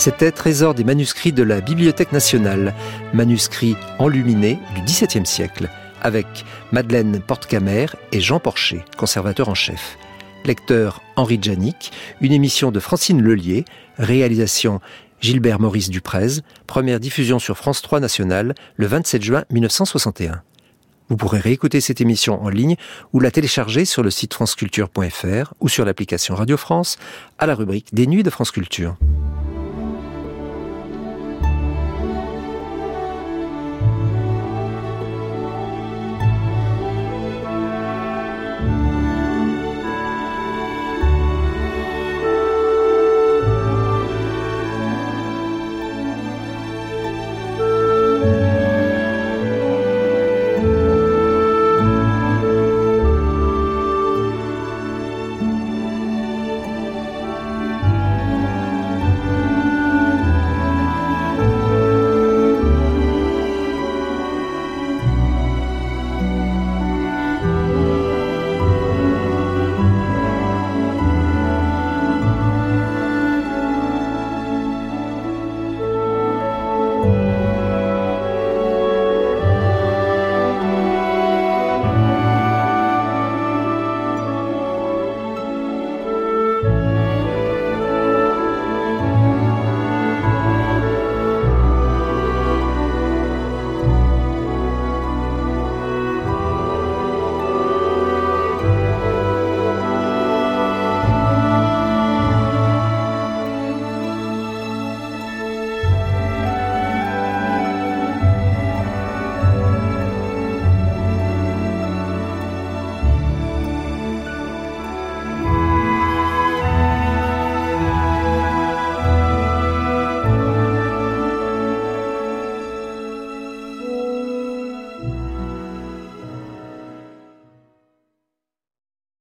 C'était 0.00 0.32
Trésor 0.32 0.72
des 0.72 0.82
manuscrits 0.82 1.30
de 1.30 1.42
la 1.42 1.60
Bibliothèque 1.60 2.12
nationale, 2.12 2.74
manuscrits 3.12 3.76
enluminés 3.98 4.58
du 4.74 4.80
XVIIe 4.80 5.26
siècle, 5.26 5.68
avec 6.00 6.26
Madeleine 6.72 7.20
Portecamer 7.20 7.84
et 8.10 8.22
Jean 8.22 8.40
Porcher, 8.40 8.82
conservateur 8.96 9.50
en 9.50 9.54
chef. 9.54 9.98
Lecteur 10.46 11.02
Henri 11.16 11.38
Janik, 11.42 11.92
une 12.22 12.32
émission 12.32 12.70
de 12.72 12.80
Francine 12.80 13.20
Lelier, 13.20 13.66
réalisation 13.98 14.80
Gilbert 15.20 15.60
Maurice 15.60 15.90
Duprez, 15.90 16.40
première 16.66 16.98
diffusion 16.98 17.38
sur 17.38 17.58
France 17.58 17.82
3 17.82 18.00
National 18.00 18.54
le 18.76 18.86
27 18.86 19.22
juin 19.22 19.44
1961. 19.50 20.40
Vous 21.10 21.18
pourrez 21.18 21.40
réécouter 21.40 21.82
cette 21.82 22.00
émission 22.00 22.42
en 22.42 22.48
ligne 22.48 22.76
ou 23.12 23.20
la 23.20 23.30
télécharger 23.30 23.84
sur 23.84 24.02
le 24.02 24.10
site 24.10 24.32
franceculture.fr 24.32 25.52
ou 25.60 25.68
sur 25.68 25.84
l'application 25.84 26.36
Radio 26.36 26.56
France 26.56 26.96
à 27.38 27.44
la 27.44 27.54
rubrique 27.54 27.88
des 27.92 28.06
nuits 28.06 28.22
de 28.22 28.30
France 28.30 28.50
Culture. 28.50 28.96